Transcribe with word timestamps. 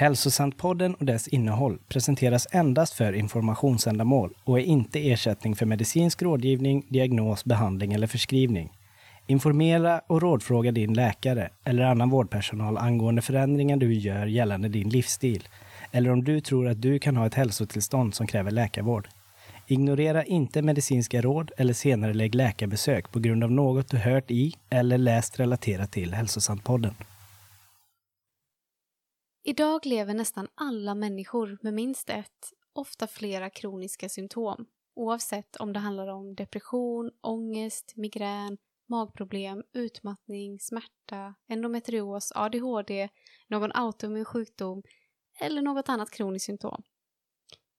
Hälsosantpodden 0.00 0.94
och 0.94 1.06
dess 1.06 1.28
innehåll 1.28 1.78
presenteras 1.88 2.46
endast 2.50 2.94
för 2.94 3.12
informationsändamål 3.12 4.34
och 4.44 4.58
är 4.58 4.62
inte 4.62 5.10
ersättning 5.10 5.56
för 5.56 5.66
medicinsk 5.66 6.22
rådgivning, 6.22 6.86
diagnos, 6.88 7.44
behandling 7.44 7.92
eller 7.92 8.06
förskrivning. 8.06 8.72
Informera 9.26 10.00
och 10.06 10.22
rådfråga 10.22 10.72
din 10.72 10.94
läkare 10.94 11.50
eller 11.64 11.82
annan 11.82 12.10
vårdpersonal 12.10 12.78
angående 12.78 13.22
förändringar 13.22 13.76
du 13.76 13.94
gör 13.94 14.26
gällande 14.26 14.68
din 14.68 14.88
livsstil 14.88 15.48
eller 15.92 16.10
om 16.10 16.24
du 16.24 16.40
tror 16.40 16.68
att 16.68 16.82
du 16.82 16.98
kan 16.98 17.16
ha 17.16 17.26
ett 17.26 17.34
hälsotillstånd 17.34 18.14
som 18.14 18.26
kräver 18.26 18.50
läkarvård. 18.50 19.08
Ignorera 19.66 20.24
inte 20.24 20.62
medicinska 20.62 21.20
råd 21.20 21.50
eller 21.56 21.72
senare 21.72 22.14
lägg 22.14 22.34
läkarbesök 22.34 23.12
på 23.12 23.18
grund 23.18 23.44
av 23.44 23.50
något 23.50 23.88
du 23.88 23.96
hört 23.96 24.30
i 24.30 24.54
eller 24.70 24.98
läst 24.98 25.40
relaterat 25.40 25.92
till 25.92 26.14
Hälsosantpodden. 26.14 26.94
Idag 29.42 29.86
lever 29.86 30.14
nästan 30.14 30.48
alla 30.54 30.94
människor 30.94 31.58
med 31.62 31.74
minst 31.74 32.10
ett, 32.10 32.52
ofta 32.72 33.06
flera 33.06 33.50
kroniska 33.50 34.08
symptom. 34.08 34.66
Oavsett 34.94 35.56
om 35.56 35.72
det 35.72 35.78
handlar 35.78 36.08
om 36.08 36.34
depression, 36.34 37.10
ångest, 37.20 37.92
migrän, 37.96 38.58
magproblem, 38.88 39.62
utmattning, 39.72 40.60
smärta, 40.60 41.34
endometrios, 41.48 42.32
ADHD, 42.34 43.08
någon 43.48 43.72
autoimmun 43.72 44.24
sjukdom 44.24 44.82
eller 45.40 45.62
något 45.62 45.88
annat 45.88 46.10
kroniskt 46.10 46.46
symptom. 46.46 46.82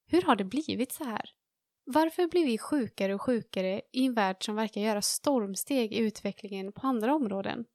Hur 0.08 0.22
har 0.22 0.36
det 0.36 0.44
blivit 0.44 0.91
så 0.91 1.03
här? 1.03 1.30
Varför 1.84 2.28
blir 2.28 2.45
vi 2.45 2.58
sjukare 2.58 3.16
och 3.16 3.22
sjukare 3.22 3.81
i 3.91 4.05
en 4.05 4.14
värld 4.14 4.45
som 4.45 4.55
verkar 4.55 4.81
göra 4.81 5.02
stormsteg 5.02 5.94
i 5.94 5.98
utvecklingen 5.98 6.72
på 6.72 6.88
andra 6.88 7.16
områden? 7.16 7.66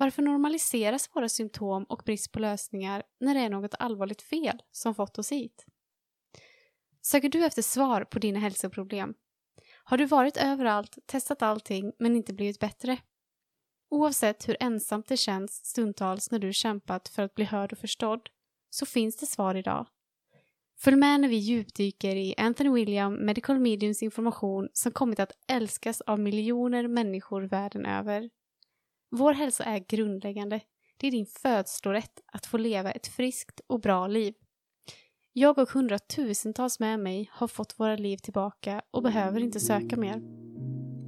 Varför 0.00 0.22
normaliseras 0.22 1.10
våra 1.14 1.28
symptom 1.28 1.84
och 1.84 2.02
brist 2.06 2.32
på 2.32 2.38
lösningar 2.38 3.02
när 3.20 3.34
det 3.34 3.40
är 3.40 3.50
något 3.50 3.74
allvarligt 3.78 4.22
fel 4.22 4.62
som 4.70 4.94
fått 4.94 5.18
oss 5.18 5.32
hit? 5.32 5.66
Söker 7.02 7.28
du 7.28 7.44
efter 7.44 7.62
svar 7.62 8.04
på 8.04 8.18
dina 8.18 8.38
hälsoproblem? 8.38 9.14
Har 9.84 9.98
du 9.98 10.06
varit 10.06 10.36
överallt, 10.36 10.98
testat 11.06 11.42
allting 11.42 11.92
men 11.98 12.16
inte 12.16 12.32
blivit 12.32 12.60
bättre? 12.60 12.98
Oavsett 13.90 14.48
hur 14.48 14.56
ensamt 14.60 15.06
det 15.06 15.16
känns 15.16 15.64
stundtals 15.64 16.30
när 16.30 16.38
du 16.38 16.52
kämpat 16.52 17.08
för 17.08 17.22
att 17.22 17.34
bli 17.34 17.44
hörd 17.44 17.72
och 17.72 17.78
förstådd 17.78 18.28
så 18.70 18.86
finns 18.86 19.16
det 19.16 19.26
svar 19.26 19.54
idag. 19.54 19.86
Följ 20.78 20.96
med 20.96 21.20
när 21.20 21.28
vi 21.28 21.36
djupdyker 21.36 22.16
i 22.16 22.34
Anthony 22.38 22.70
William 22.70 23.14
Medical 23.14 23.60
Mediums 23.60 24.02
information 24.02 24.68
som 24.72 24.92
kommit 24.92 25.20
att 25.20 25.32
älskas 25.48 26.00
av 26.00 26.20
miljoner 26.20 26.88
människor 26.88 27.42
världen 27.42 27.86
över. 27.86 28.30
Vår 29.12 29.32
hälsa 29.32 29.64
är 29.64 29.78
grundläggande. 29.78 30.60
Det 30.96 31.06
är 31.06 31.10
din 31.10 31.26
födslorätt 31.26 32.20
att 32.32 32.46
få 32.46 32.58
leva 32.58 32.90
ett 32.90 33.06
friskt 33.06 33.60
och 33.66 33.80
bra 33.80 34.06
liv. 34.06 34.34
Jag 35.32 35.58
och 35.58 35.70
hundratusentals 35.70 36.80
med 36.80 37.00
mig 37.00 37.30
har 37.32 37.48
fått 37.48 37.80
våra 37.80 37.96
liv 37.96 38.16
tillbaka 38.16 38.82
och 38.90 39.02
behöver 39.02 39.40
inte 39.40 39.60
söka 39.60 39.96
mer. 39.96 40.22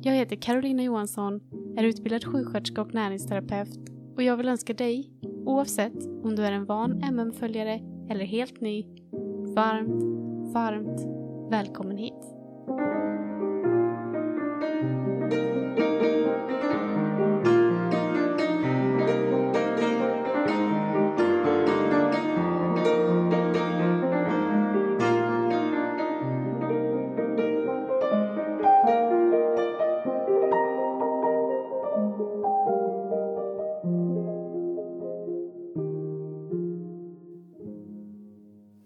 Jag 0.03 0.13
heter 0.15 0.37
Carolina 0.37 0.83
Johansson, 0.83 1.41
är 1.77 1.85
utbildad 1.85 2.25
sjuksköterska 2.25 2.83
och 2.83 2.95
näringsterapeut 2.95 3.79
och 4.17 4.23
jag 4.23 4.37
vill 4.37 4.49
önska 4.49 4.75
dig, 4.75 5.11
oavsett 5.47 6.07
om 6.07 6.37
du 6.37 6.47
är 6.47 6.53
en 6.53 6.67
van 6.67 7.03
MM-följare 7.03 7.81
eller 8.11 8.25
helt 8.25 8.61
ny, 8.61 8.87
varmt, 9.55 10.03
varmt 10.55 11.01
välkommen 11.51 11.97
hit. 11.97 12.42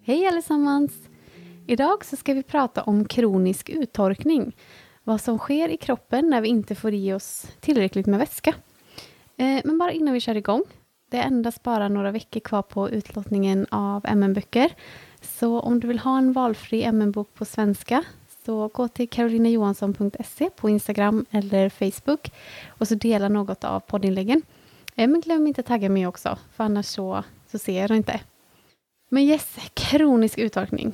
Hej 0.09 0.27
allesammans! 0.27 0.93
Idag 1.67 2.05
så 2.05 2.17
ska 2.17 2.35
vi 2.35 2.43
prata 2.43 2.83
om 2.83 3.05
kronisk 3.05 3.71
uttorkning. 3.71 4.57
Vad 5.05 5.21
som 5.21 5.39
sker 5.39 5.69
i 5.69 5.77
kroppen 5.77 6.31
när 6.31 6.41
vi 6.41 6.49
inte 6.49 6.75
får 6.75 6.95
i 6.95 7.13
oss 7.13 7.47
tillräckligt 7.61 8.07
med 8.07 8.19
vätska. 8.19 8.55
Eh, 9.37 9.61
men 9.65 9.79
bara 9.79 9.93
innan 9.93 10.15
vi 10.15 10.21
kör 10.21 10.35
igång. 10.35 10.63
Det 11.11 11.17
är 11.17 11.27
endast 11.27 11.63
bara 11.63 11.89
några 11.89 12.11
veckor 12.11 12.41
kvar 12.41 12.63
på 12.63 12.91
utlottningen 12.91 13.67
av 13.71 14.05
MN-böcker. 14.17 14.73
Så 15.21 15.61
om 15.61 15.81
du 15.81 15.89
vill 15.89 15.99
ha 15.99 16.19
en 16.19 16.33
valfri 16.33 16.93
MN-bok 16.93 17.35
på 17.35 17.45
svenska 17.45 18.05
så 18.45 18.69
gå 18.69 18.89
till 18.89 19.09
karolinajohansson.se 19.09 20.51
på 20.51 20.69
Instagram 20.69 21.27
eller 21.31 21.69
Facebook 21.69 22.33
och 22.69 22.89
så 22.89 22.95
dela 22.95 23.29
något 23.29 23.65
av 23.65 23.81
poddinläggen. 23.81 24.43
Eh, 24.95 25.09
men 25.09 25.21
glöm 25.21 25.47
inte 25.47 25.61
att 25.61 25.67
tagga 25.67 25.89
mig 25.89 26.07
också, 26.07 26.39
för 26.53 26.65
annars 26.65 26.87
så, 26.87 27.25
så 27.47 27.59
ser 27.59 27.81
jag 27.81 27.91
det 27.91 27.97
inte. 27.97 28.21
Men 29.09 29.23
yes, 29.23 29.57
kronisk 29.75 30.39
uttorkning. 30.39 30.93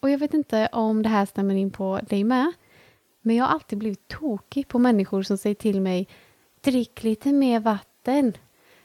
Och 0.00 0.10
jag 0.10 0.18
vet 0.18 0.34
inte 0.34 0.68
om 0.72 1.02
det 1.02 1.08
här 1.08 1.26
stämmer 1.26 1.54
in 1.54 1.70
på 1.70 2.00
dig 2.08 2.24
med. 2.24 2.52
Men 3.22 3.36
jag 3.36 3.44
har 3.44 3.54
alltid 3.54 3.78
blivit 3.78 4.08
tokig 4.08 4.68
på 4.68 4.78
människor 4.78 5.22
som 5.22 5.38
säger 5.38 5.54
till 5.54 5.80
mig 5.80 6.08
Drick 6.60 7.02
lite 7.02 7.32
mer 7.32 7.60
vatten. 7.60 8.32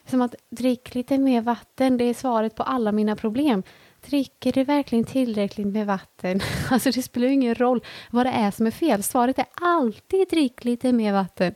Som 0.06 0.22
att 0.22 0.34
drick 0.50 0.94
lite 0.94 1.18
mer 1.18 1.40
vatten, 1.40 1.96
det 1.96 2.04
är 2.04 2.14
svaret 2.14 2.54
på 2.54 2.62
alla 2.62 2.92
mina 2.92 3.16
problem. 3.16 3.62
Dricker 4.06 4.52
du 4.52 4.64
verkligen 4.64 5.04
tillräckligt 5.04 5.66
med 5.66 5.86
vatten? 5.86 6.40
Alltså 6.70 6.90
det 6.90 7.02
spelar 7.02 7.26
ju 7.26 7.32
ingen 7.32 7.54
roll 7.54 7.84
vad 8.10 8.26
det 8.26 8.30
är 8.30 8.50
som 8.50 8.66
är 8.66 8.70
fel. 8.70 9.02
Svaret 9.02 9.38
är 9.38 9.46
alltid 9.54 10.28
drick 10.28 10.64
lite 10.64 10.92
mer 10.92 11.12
vatten. 11.12 11.54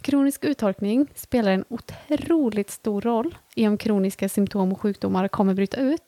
Kronisk 0.00 0.44
uttorkning 0.44 1.06
spelar 1.14 1.52
en 1.52 1.64
otroligt 1.68 2.70
stor 2.70 3.00
roll 3.00 3.38
i 3.54 3.68
om 3.68 3.78
kroniska 3.78 4.28
symptom 4.28 4.72
och 4.72 4.80
sjukdomar 4.80 5.28
kommer 5.28 5.54
bryta 5.54 5.80
ut. 5.80 6.05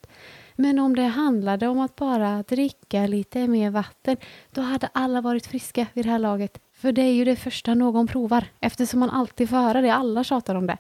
Men 0.57 0.79
om 0.79 0.97
det 0.97 1.03
handlade 1.03 1.69
om 1.69 1.81
att 1.81 1.97
bara 1.97 2.43
dricka 2.43 3.07
lite 3.07 3.49
mer 3.49 3.71
vatten, 3.71 4.17
då 4.51 4.61
hade 4.61 4.89
alla 4.93 5.21
varit 5.21 5.47
friska 5.47 5.87
vid 5.93 6.05
det 6.05 6.11
här 6.11 6.19
laget. 6.19 6.61
För 6.73 6.93
det 6.93 7.03
är 7.03 7.13
ju 7.13 7.25
det 7.25 7.37
första 7.37 7.75
någon 7.75 8.07
provar, 8.07 8.45
eftersom 8.61 9.01
man 9.01 9.11
alltid 9.11 9.49
får 9.49 9.57
höra 9.57 9.81
det, 9.81 9.91
alla 9.91 10.25
tjatar 10.25 10.55
om 10.55 10.67
det. 10.67 10.79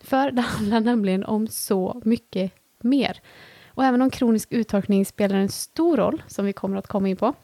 För 0.00 0.30
det 0.30 0.42
handlar 0.42 0.80
nämligen 0.80 1.24
om 1.24 1.46
så 1.48 2.02
mycket 2.04 2.52
mer. 2.80 3.20
Och 3.66 3.84
även 3.84 4.02
om 4.02 4.10
kronisk 4.10 4.52
uttorkning 4.52 5.06
spelar 5.06 5.36
en 5.36 5.48
stor 5.48 5.96
roll, 5.96 6.22
som 6.26 6.44
vi 6.44 6.52
kommer 6.52 6.76
att 6.76 6.86
komma 6.86 7.08
in 7.08 7.16
på, 7.16 7.34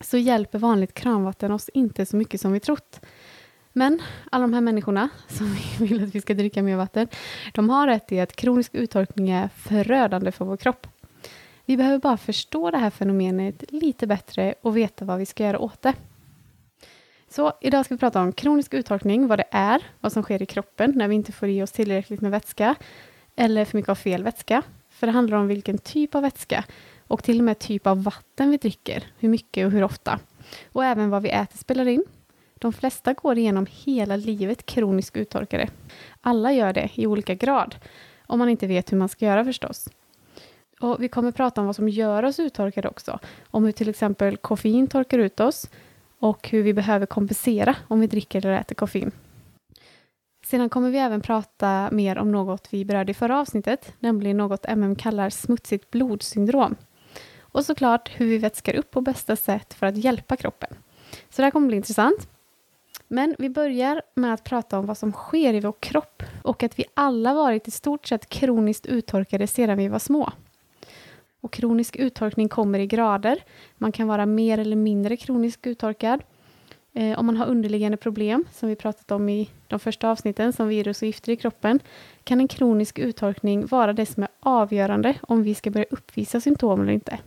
så 0.00 0.18
hjälper 0.18 0.58
vanligt 0.58 0.94
kranvatten 0.94 1.52
oss 1.52 1.68
inte 1.68 2.06
så 2.06 2.16
mycket 2.16 2.40
som 2.40 2.52
vi 2.52 2.60
trott. 2.60 3.00
Men 3.72 4.02
alla 4.30 4.42
de 4.42 4.54
här 4.54 4.60
människorna 4.60 5.08
som 5.28 5.56
vill 5.78 6.04
att 6.04 6.14
vi 6.14 6.20
ska 6.20 6.34
dricka 6.34 6.62
mer 6.62 6.76
vatten, 6.76 7.08
de 7.54 7.70
har 7.70 7.86
rätt 7.86 8.12
i 8.12 8.20
att 8.20 8.36
kronisk 8.36 8.74
uttorkning 8.74 9.30
är 9.30 9.48
förödande 9.48 10.32
för 10.32 10.44
vår 10.44 10.56
kropp. 10.56 10.86
Vi 11.64 11.76
behöver 11.76 11.98
bara 11.98 12.16
förstå 12.16 12.70
det 12.70 12.78
här 12.78 12.90
fenomenet 12.90 13.64
lite 13.68 14.06
bättre 14.06 14.54
och 14.62 14.76
veta 14.76 15.04
vad 15.04 15.18
vi 15.18 15.26
ska 15.26 15.44
göra 15.44 15.58
åt 15.58 15.82
det. 15.82 15.94
Så 17.28 17.52
idag 17.60 17.84
ska 17.84 17.94
vi 17.94 17.98
prata 17.98 18.20
om 18.20 18.32
kronisk 18.32 18.74
uttorkning, 18.74 19.26
vad 19.26 19.38
det 19.38 19.44
är, 19.50 19.82
vad 20.00 20.12
som 20.12 20.22
sker 20.22 20.42
i 20.42 20.46
kroppen 20.46 20.92
när 20.96 21.08
vi 21.08 21.14
inte 21.14 21.32
får 21.32 21.48
i 21.48 21.62
oss 21.62 21.72
tillräckligt 21.72 22.20
med 22.20 22.30
vätska 22.30 22.74
eller 23.36 23.64
för 23.64 23.76
mycket 23.76 23.88
av 23.88 23.94
fel 23.94 24.22
vätska. 24.22 24.62
För 24.90 25.06
det 25.06 25.12
handlar 25.12 25.36
om 25.36 25.46
vilken 25.46 25.78
typ 25.78 26.14
av 26.14 26.22
vätska 26.22 26.64
och 27.06 27.24
till 27.24 27.38
och 27.38 27.44
med 27.44 27.58
typ 27.58 27.86
av 27.86 28.02
vatten 28.02 28.50
vi 28.50 28.56
dricker, 28.56 29.04
hur 29.18 29.28
mycket 29.28 29.66
och 29.66 29.72
hur 29.72 29.84
ofta. 29.84 30.18
Och 30.72 30.84
även 30.84 31.10
vad 31.10 31.22
vi 31.22 31.28
äter 31.30 31.58
spelar 31.58 31.88
in 31.88 32.04
de 32.62 32.72
flesta 32.72 33.12
går 33.12 33.38
igenom 33.38 33.66
hela 33.70 34.16
livet 34.16 34.66
kroniskt 34.66 35.16
uttorkade. 35.16 35.68
Alla 36.20 36.52
gör 36.52 36.72
det 36.72 36.90
i 36.94 37.06
olika 37.06 37.34
grad, 37.34 37.76
om 38.26 38.38
man 38.38 38.48
inte 38.48 38.66
vet 38.66 38.92
hur 38.92 38.96
man 38.96 39.08
ska 39.08 39.26
göra 39.26 39.44
förstås. 39.44 39.88
Och 40.80 41.02
vi 41.02 41.08
kommer 41.08 41.32
prata 41.32 41.60
om 41.60 41.66
vad 41.66 41.76
som 41.76 41.88
gör 41.88 42.22
oss 42.22 42.40
uttorkade 42.40 42.88
också. 42.88 43.18
Om 43.50 43.64
hur 43.64 43.72
till 43.72 43.88
exempel 43.88 44.36
koffein 44.36 44.86
torkar 44.86 45.18
ut 45.18 45.40
oss 45.40 45.70
och 46.18 46.48
hur 46.48 46.62
vi 46.62 46.74
behöver 46.74 47.06
kompensera 47.06 47.76
om 47.88 48.00
vi 48.00 48.06
dricker 48.06 48.46
eller 48.46 48.60
äter 48.60 48.74
koffein. 48.74 49.12
Sedan 50.46 50.68
kommer 50.68 50.90
vi 50.90 50.98
även 50.98 51.20
prata 51.20 51.88
mer 51.92 52.18
om 52.18 52.32
något 52.32 52.68
vi 52.70 52.84
berörde 52.84 53.10
i 53.10 53.14
förra 53.14 53.40
avsnittet, 53.40 53.94
nämligen 53.98 54.36
något 54.36 54.64
MM 54.68 54.96
kallar 54.96 55.30
smutsigt 55.30 55.90
blodsyndrom. 55.90 56.76
Och 57.40 57.64
såklart 57.64 58.10
hur 58.14 58.26
vi 58.26 58.38
vätskar 58.38 58.74
upp 58.74 58.90
på 58.90 59.00
bästa 59.00 59.36
sätt 59.36 59.74
för 59.74 59.86
att 59.86 59.96
hjälpa 59.96 60.36
kroppen. 60.36 60.76
Så 61.30 61.36
det 61.36 61.42
här 61.42 61.50
kommer 61.50 61.66
bli 61.66 61.76
intressant. 61.76 62.28
Men 63.14 63.34
vi 63.38 63.48
börjar 63.48 64.02
med 64.14 64.34
att 64.34 64.44
prata 64.44 64.78
om 64.78 64.86
vad 64.86 64.98
som 64.98 65.12
sker 65.12 65.54
i 65.54 65.60
vår 65.60 65.74
kropp 65.80 66.22
och 66.42 66.62
att 66.62 66.78
vi 66.78 66.84
alla 66.94 67.34
varit 67.34 67.68
i 67.68 67.70
stort 67.70 68.06
sett 68.06 68.28
kroniskt 68.28 68.86
uttorkade 68.86 69.46
sedan 69.46 69.78
vi 69.78 69.88
var 69.88 69.98
små. 69.98 70.32
Och 71.40 71.52
kronisk 71.52 71.96
uttorkning 71.96 72.48
kommer 72.48 72.78
i 72.78 72.86
grader. 72.86 73.38
Man 73.74 73.92
kan 73.92 74.08
vara 74.08 74.26
mer 74.26 74.58
eller 74.58 74.76
mindre 74.76 75.16
kroniskt 75.16 75.66
uttorkad. 75.66 76.22
Eh, 76.92 77.18
om 77.18 77.26
man 77.26 77.36
har 77.36 77.46
underliggande 77.46 77.96
problem, 77.96 78.44
som 78.52 78.68
vi 78.68 78.76
pratat 78.76 79.10
om 79.10 79.28
i 79.28 79.50
de 79.66 79.78
första 79.78 80.10
avsnitten, 80.10 80.52
som 80.52 80.68
virus 80.68 81.02
och 81.02 81.06
gifter 81.06 81.32
i 81.32 81.36
kroppen, 81.36 81.80
kan 82.24 82.40
en 82.40 82.48
kronisk 82.48 82.98
uttorkning 82.98 83.66
vara 83.66 83.92
det 83.92 84.06
som 84.06 84.22
är 84.22 84.28
avgörande 84.40 85.14
om 85.22 85.42
vi 85.42 85.54
ska 85.54 85.70
börja 85.70 85.86
uppvisa 85.90 86.40
symptom 86.40 86.80
eller 86.80 86.92
inte. 86.92 87.18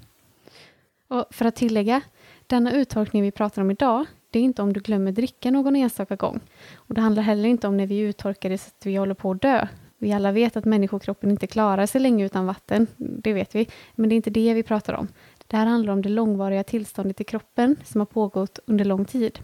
Och 1.08 1.26
för 1.32 1.46
att 1.46 1.56
tillägga, 1.56 2.02
denna 2.48 2.72
uttorkning 2.72 3.24
vi 3.24 3.32
pratar 3.32 3.62
om 3.62 3.72
idag, 3.72 4.06
det 4.36 4.40
är 4.40 4.44
inte 4.44 4.62
om 4.62 4.74
du 4.74 4.80
glömmer 4.80 5.12
dricka 5.12 5.52
någon 5.52 5.76
enstaka 5.76 6.16
gång. 6.16 6.40
Och 6.76 6.96
det 6.96 7.02
handlar 7.02 7.24
heller 7.24 7.50
inte 7.50 7.68
om 7.68 7.78
när 7.78 7.88
vi 7.88 8.00
är 8.00 8.04
uttorkade 8.04 8.58
så 8.58 8.68
att 8.68 8.86
vi 8.86 8.96
håller 8.96 9.14
på 9.14 9.32
att 9.32 9.42
dö. 9.42 9.68
Vi 9.98 10.14
alla 10.14 10.32
vet 10.32 10.58
att 10.58 10.66
människokroppen 10.66 11.32
inte 11.32 11.48
klarar 11.48 11.86
sig 11.86 12.02
länge 12.02 12.26
utan 12.26 12.46
vatten, 12.46 12.88
det 12.98 13.34
vet 13.34 13.56
vi. 13.56 13.68
Men 13.96 14.10
det 14.10 14.14
är 14.14 14.18
inte 14.18 14.30
det 14.30 14.54
vi 14.54 14.64
pratar 14.64 14.94
om. 14.94 15.08
Det 15.48 15.58
här 15.58 15.66
handlar 15.66 15.94
om 15.94 16.02
det 16.02 16.10
långvariga 16.10 16.64
tillståndet 16.64 17.22
i 17.22 17.24
kroppen 17.24 17.76
som 17.84 18.02
har 18.02 18.06
pågått 18.06 18.60
under 18.66 18.86
lång 18.86 19.06
tid. 19.06 19.40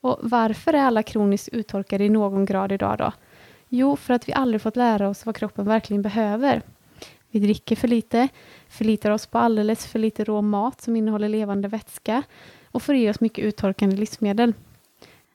Och 0.00 0.18
varför 0.22 0.72
är 0.72 0.82
alla 0.82 1.02
kroniskt 1.02 1.48
uttorkade 1.48 2.04
i 2.04 2.08
någon 2.08 2.44
grad 2.44 2.72
idag 2.72 2.98
då? 2.98 3.12
Jo, 3.68 3.96
för 3.96 4.14
att 4.14 4.28
vi 4.28 4.32
aldrig 4.32 4.62
fått 4.62 4.76
lära 4.76 5.08
oss 5.08 5.26
vad 5.26 5.36
kroppen 5.36 5.64
verkligen 5.64 6.02
behöver. 6.02 6.62
Vi 7.30 7.40
dricker 7.40 7.76
för 7.76 7.88
lite, 7.88 8.28
förlitar 8.68 9.10
oss 9.10 9.26
på 9.26 9.38
alldeles 9.38 9.86
för 9.86 9.98
lite 9.98 10.24
rå 10.24 10.42
mat 10.42 10.80
som 10.80 10.96
innehåller 10.96 11.28
levande 11.28 11.68
vätska 11.68 12.22
och 12.70 12.82
får 12.82 12.94
i 12.94 13.10
oss 13.10 13.20
mycket 13.20 13.44
uttorkande 13.44 13.96
livsmedel. 13.96 14.54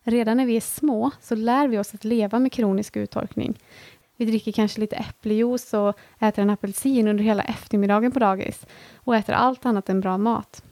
Redan 0.03 0.37
när 0.37 0.45
vi 0.45 0.57
är 0.57 0.61
små 0.61 1.11
så 1.21 1.35
lär 1.35 1.67
vi 1.67 1.77
oss 1.77 1.93
att 1.93 2.03
leva 2.03 2.39
med 2.39 2.51
kronisk 2.51 2.95
uttorkning. 2.97 3.59
Vi 4.17 4.25
dricker 4.25 4.51
kanske 4.51 4.79
lite 4.79 4.95
äppeljuice 4.95 5.73
och 5.73 5.99
äter 6.19 6.41
en 6.41 6.49
apelsin 6.49 7.07
under 7.07 7.23
hela 7.23 7.43
eftermiddagen 7.43 8.11
på 8.11 8.19
dagis 8.19 8.65
och 8.95 9.15
äter 9.15 9.35
allt 9.35 9.65
annat 9.65 9.89
än 9.89 10.01
bra 10.01 10.17
mat. 10.17 10.63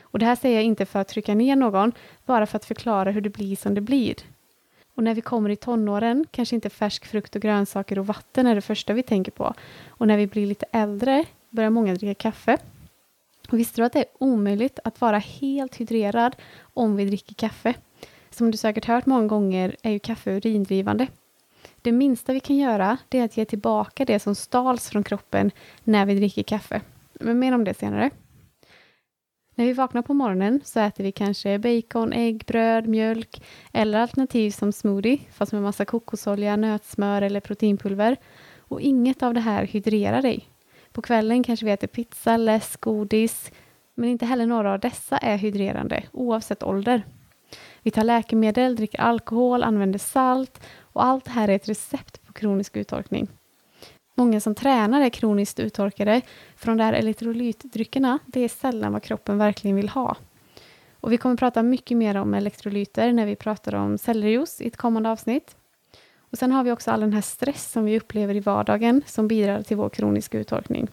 Och 0.00 0.18
Det 0.18 0.26
här 0.26 0.36
säger 0.36 0.56
jag 0.56 0.64
inte 0.64 0.86
för 0.86 0.98
att 0.98 1.08
trycka 1.08 1.34
ner 1.34 1.56
någon, 1.56 1.92
bara 2.26 2.46
för 2.46 2.56
att 2.56 2.64
förklara 2.64 3.10
hur 3.10 3.20
det 3.20 3.30
blir 3.30 3.56
som 3.56 3.74
det 3.74 3.80
blir. 3.80 4.14
Och 4.94 5.04
när 5.04 5.14
vi 5.14 5.20
kommer 5.20 5.50
i 5.50 5.56
tonåren 5.56 6.26
kanske 6.30 6.54
inte 6.54 6.70
färsk 6.70 7.06
frukt 7.06 7.36
och 7.36 7.42
grönsaker 7.42 7.98
och 7.98 8.06
vatten 8.06 8.46
är 8.46 8.54
det 8.54 8.60
första 8.60 8.92
vi 8.92 9.02
tänker 9.02 9.32
på. 9.32 9.54
Och 9.88 10.06
när 10.06 10.16
vi 10.16 10.26
blir 10.26 10.46
lite 10.46 10.66
äldre 10.72 11.24
börjar 11.50 11.70
många 11.70 11.94
dricka 11.94 12.14
kaffe. 12.14 12.58
Och 13.48 13.58
visste 13.58 13.80
du 13.80 13.84
att 13.84 13.92
det 13.92 13.98
är 13.98 14.06
omöjligt 14.18 14.78
att 14.84 15.00
vara 15.00 15.18
helt 15.18 15.76
hydrerad 15.76 16.36
om 16.74 16.96
vi 16.96 17.04
dricker 17.04 17.34
kaffe? 17.34 17.74
Som 18.30 18.50
du 18.50 18.56
säkert 18.56 18.84
hört 18.84 19.06
många 19.06 19.26
gånger 19.26 19.76
är 19.82 19.90
ju 19.90 19.98
kaffe 19.98 20.30
urindrivande. 20.30 21.06
Det 21.82 21.92
minsta 21.92 22.32
vi 22.32 22.40
kan 22.40 22.56
göra 22.56 22.98
det 23.08 23.18
är 23.18 23.24
att 23.24 23.36
ge 23.36 23.44
tillbaka 23.44 24.04
det 24.04 24.18
som 24.18 24.34
stals 24.34 24.90
från 24.90 25.04
kroppen 25.04 25.50
när 25.84 26.06
vi 26.06 26.14
dricker 26.14 26.42
kaffe. 26.42 26.80
Men 27.12 27.38
mer 27.38 27.54
om 27.54 27.64
det 27.64 27.74
senare. 27.74 28.10
När 29.54 29.64
vi 29.64 29.72
vaknar 29.72 30.02
på 30.02 30.14
morgonen 30.14 30.60
så 30.64 30.80
äter 30.80 31.04
vi 31.04 31.12
kanske 31.12 31.58
bacon, 31.58 32.12
ägg, 32.12 32.44
bröd, 32.46 32.86
mjölk 32.86 33.42
eller 33.72 33.98
alternativ 33.98 34.50
som 34.50 34.72
smoothie, 34.72 35.18
fast 35.32 35.52
med 35.52 35.62
massa 35.62 35.84
kokosolja, 35.84 36.56
nötsmör 36.56 37.22
eller 37.22 37.40
proteinpulver. 37.40 38.16
Och 38.58 38.80
inget 38.80 39.22
av 39.22 39.34
det 39.34 39.40
här 39.40 39.66
hydrerar 39.66 40.22
dig. 40.22 40.48
På 40.92 41.02
kvällen 41.02 41.42
kanske 41.42 41.66
vi 41.66 41.72
äter 41.72 41.86
pizza, 41.86 42.36
läsk, 42.36 42.80
godis, 42.80 43.50
men 43.94 44.08
inte 44.08 44.26
heller 44.26 44.46
några 44.46 44.72
av 44.72 44.80
dessa 44.80 45.18
är 45.18 45.36
hydrerande, 45.36 46.02
oavsett 46.12 46.62
ålder. 46.62 47.02
Vi 47.82 47.90
tar 47.90 48.04
läkemedel, 48.04 48.76
dricker 48.76 49.00
alkohol, 49.00 49.62
använder 49.62 49.98
salt 49.98 50.60
och 50.80 51.04
allt 51.04 51.24
det 51.24 51.30
här 51.30 51.48
är 51.48 51.56
ett 51.56 51.68
recept 51.68 52.26
på 52.26 52.32
kronisk 52.32 52.76
uttorkning. 52.76 53.28
Många 54.14 54.40
som 54.40 54.54
tränar 54.54 55.00
är 55.00 55.08
kroniskt 55.08 55.60
uttorkade 55.60 56.20
för 56.56 56.66
de 56.66 56.78
där 56.78 56.92
elektrolytdryckerna. 56.92 58.18
Det 58.26 58.40
är 58.40 58.48
sällan 58.48 58.92
vad 58.92 59.02
kroppen 59.02 59.38
verkligen 59.38 59.76
vill 59.76 59.88
ha. 59.88 60.16
Och 61.00 61.12
vi 61.12 61.18
kommer 61.18 61.36
prata 61.36 61.62
mycket 61.62 61.96
mer 61.96 62.16
om 62.16 62.34
elektrolyter 62.34 63.12
när 63.12 63.26
vi 63.26 63.36
pratar 63.36 63.74
om 63.74 63.98
sellerijuice 63.98 64.60
i 64.60 64.66
ett 64.66 64.76
kommande 64.76 65.10
avsnitt. 65.10 65.56
Och 66.32 66.38
Sen 66.38 66.52
har 66.52 66.64
vi 66.64 66.72
också 66.72 66.90
all 66.90 67.00
den 67.00 67.12
här 67.12 67.20
stress 67.20 67.72
som 67.72 67.84
vi 67.84 67.98
upplever 67.98 68.34
i 68.34 68.40
vardagen 68.40 69.02
som 69.06 69.28
bidrar 69.28 69.62
till 69.62 69.76
vår 69.76 69.88
kroniska 69.88 70.38
uttorkning. 70.38 70.88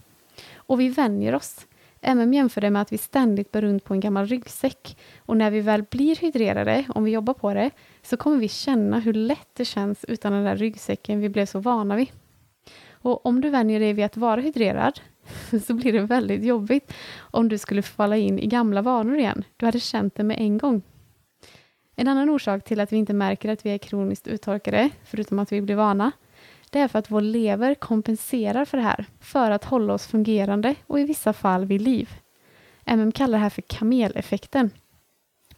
Och 0.56 0.80
vi 0.80 0.90
vänjer 0.90 1.36
oss. 1.36 1.68
MM 2.02 2.34
jämför 2.34 2.62
det 2.62 2.70
med 2.70 2.82
att 2.82 2.94
vi 2.94 2.98
ständigt 2.98 3.52
bär 3.52 3.62
runt 3.62 3.84
på 3.84 3.94
en 3.94 4.00
gammal 4.00 4.26
ryggsäck 4.26 4.98
och 5.20 5.38
när 5.38 5.52
vi 5.52 5.62
väl 5.62 5.84
blir 5.84 6.16
hydrerade, 6.16 6.86
om 6.90 7.04
vi 7.04 7.12
jobbar 7.12 7.34
på 7.34 7.54
det, 7.54 7.72
så 8.02 8.18
kommer 8.18 8.38
vi 8.38 8.48
känna 8.48 9.00
hur 9.00 9.14
lätt 9.14 9.50
det 9.54 9.66
känns 9.66 10.04
utan 10.04 10.34
den 10.34 10.44
där 10.44 10.56
ryggsäcken 10.56 11.20
vi 11.20 11.30
blev 11.30 11.46
så 11.46 11.60
vana 11.60 11.96
vid. 11.96 12.12
Och 12.92 13.26
om 13.26 13.42
du 13.42 13.50
vänjer 13.50 13.80
dig 13.80 13.94
vid 13.94 14.06
att 14.06 14.18
vara 14.18 14.42
hydrerad 14.42 15.00
så 15.68 15.74
blir 15.74 15.94
det 15.94 16.02
väldigt 16.02 16.44
jobbigt 16.44 16.94
om 17.20 17.50
du 17.50 17.58
skulle 17.58 17.82
falla 17.82 18.18
in 18.18 18.40
i 18.40 18.48
gamla 18.48 18.82
vanor 18.82 19.18
igen. 19.18 19.44
Du 19.58 19.66
hade 19.66 19.80
känt 19.80 20.16
det 20.16 20.24
med 20.24 20.40
en 20.40 20.58
gång. 20.58 20.82
En 22.00 22.08
annan 22.08 22.30
orsak 22.30 22.64
till 22.64 22.80
att 22.80 22.94
vi 22.94 22.98
inte 22.98 23.14
märker 23.14 23.50
att 23.50 23.66
vi 23.66 23.70
är 23.70 23.78
kroniskt 23.78 24.28
uttorkade, 24.28 24.90
förutom 25.04 25.40
att 25.40 25.52
vi 25.52 25.62
blir 25.62 25.76
vana, 25.76 26.12
det 26.70 26.80
är 26.80 26.88
för 26.88 27.00
att 27.00 27.12
vår 27.12 27.22
lever 27.22 27.76
kompenserar 27.76 28.66
för 28.66 28.78
det 28.78 28.84
här, 28.84 29.06
för 29.20 29.52
att 29.52 29.64
hålla 29.64 29.94
oss 29.94 30.08
fungerande 30.08 30.76
och 30.88 31.00
i 31.00 31.04
vissa 31.04 31.34
fall 31.34 31.66
vid 31.66 31.82
liv. 31.82 32.10
MM 32.86 33.12
kallar 33.12 33.38
det 33.38 33.44
här 33.44 33.50
för 33.50 33.62
kameleffekten. 33.62 34.72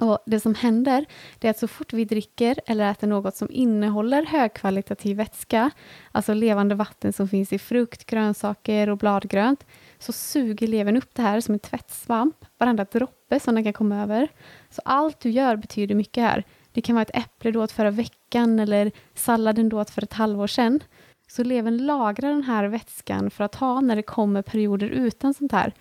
Och 0.02 0.20
Det 0.26 0.40
som 0.40 0.56
händer 0.56 1.06
är 1.42 1.50
att 1.50 1.58
så 1.58 1.68
fort 1.68 1.94
vi 1.94 2.06
dricker 2.06 2.60
eller 2.66 2.92
äter 2.92 3.08
något 3.08 3.36
som 3.36 3.48
innehåller 3.52 4.26
högkvalitativ 4.26 5.18
vätska, 5.18 5.72
alltså 6.12 6.34
levande 6.34 6.76
vatten 6.76 7.14
som 7.14 7.28
finns 7.28 7.54
i 7.54 7.60
frukt, 7.60 8.06
grönsaker 8.06 8.90
och 8.90 8.98
bladgrönt, 8.98 9.66
så 10.00 10.12
suger 10.12 10.68
levern 10.68 10.98
upp 10.98 11.16
det 11.16 11.22
här 11.22 11.42
som 11.42 11.54
en 11.54 11.60
tvättsvamp, 11.60 12.36
varenda 12.58 12.84
droppe 12.84 13.40
som 13.40 13.56
den 13.56 13.64
kan 13.64 13.74
komma 13.74 14.02
över. 14.04 14.28
Så 14.70 14.82
allt 14.86 15.20
du 15.20 15.30
gör 15.30 15.56
betyder 15.56 15.96
mycket 15.96 16.24
här. 16.24 16.44
Det 16.72 16.82
kan 16.82 16.96
vara 16.96 17.04
ett 17.04 17.18
äpple 17.18 17.52
du 17.52 17.60
åt 17.60 17.72
förra 17.72 17.92
veckan 17.92 18.60
eller 18.60 18.92
salladen 19.16 19.70
du 19.70 19.76
åt 19.76 19.90
för 19.90 20.04
ett 20.04 20.14
halvår 20.14 20.48
sedan. 20.48 20.80
Så 21.28 21.44
levern 21.44 21.86
lagrar 21.86 22.30
den 22.30 22.44
här 22.44 22.66
vätskan 22.66 23.32
för 23.32 23.44
att 23.44 23.56
ha 23.56 23.82
när 23.82 23.96
det 23.96 24.04
kommer 24.04 24.42
perioder 24.42 24.88
utan 24.88 25.34
sånt 25.34 25.52
här. 25.52 25.74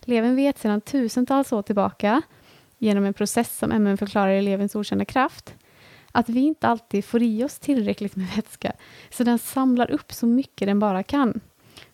Levern 0.00 0.36
vet 0.36 0.58
sedan 0.58 0.80
tusentals 0.80 1.52
år 1.52 1.62
tillbaka 1.62 2.22
genom 2.78 3.04
en 3.04 3.14
process 3.14 3.58
som 3.58 3.70
MN 3.70 3.96
förklarar 3.96 4.30
i 4.30 4.38
elevens 4.38 4.76
okända 4.76 5.04
kraft, 5.04 5.54
att 6.12 6.28
vi 6.28 6.40
inte 6.40 6.68
alltid 6.68 7.04
får 7.04 7.22
i 7.22 7.44
oss 7.44 7.58
tillräckligt 7.58 8.16
med 8.16 8.26
vätska, 8.36 8.72
så 9.10 9.24
den 9.24 9.38
samlar 9.38 9.90
upp 9.90 10.12
så 10.12 10.26
mycket 10.26 10.68
den 10.68 10.78
bara 10.78 11.02
kan. 11.02 11.40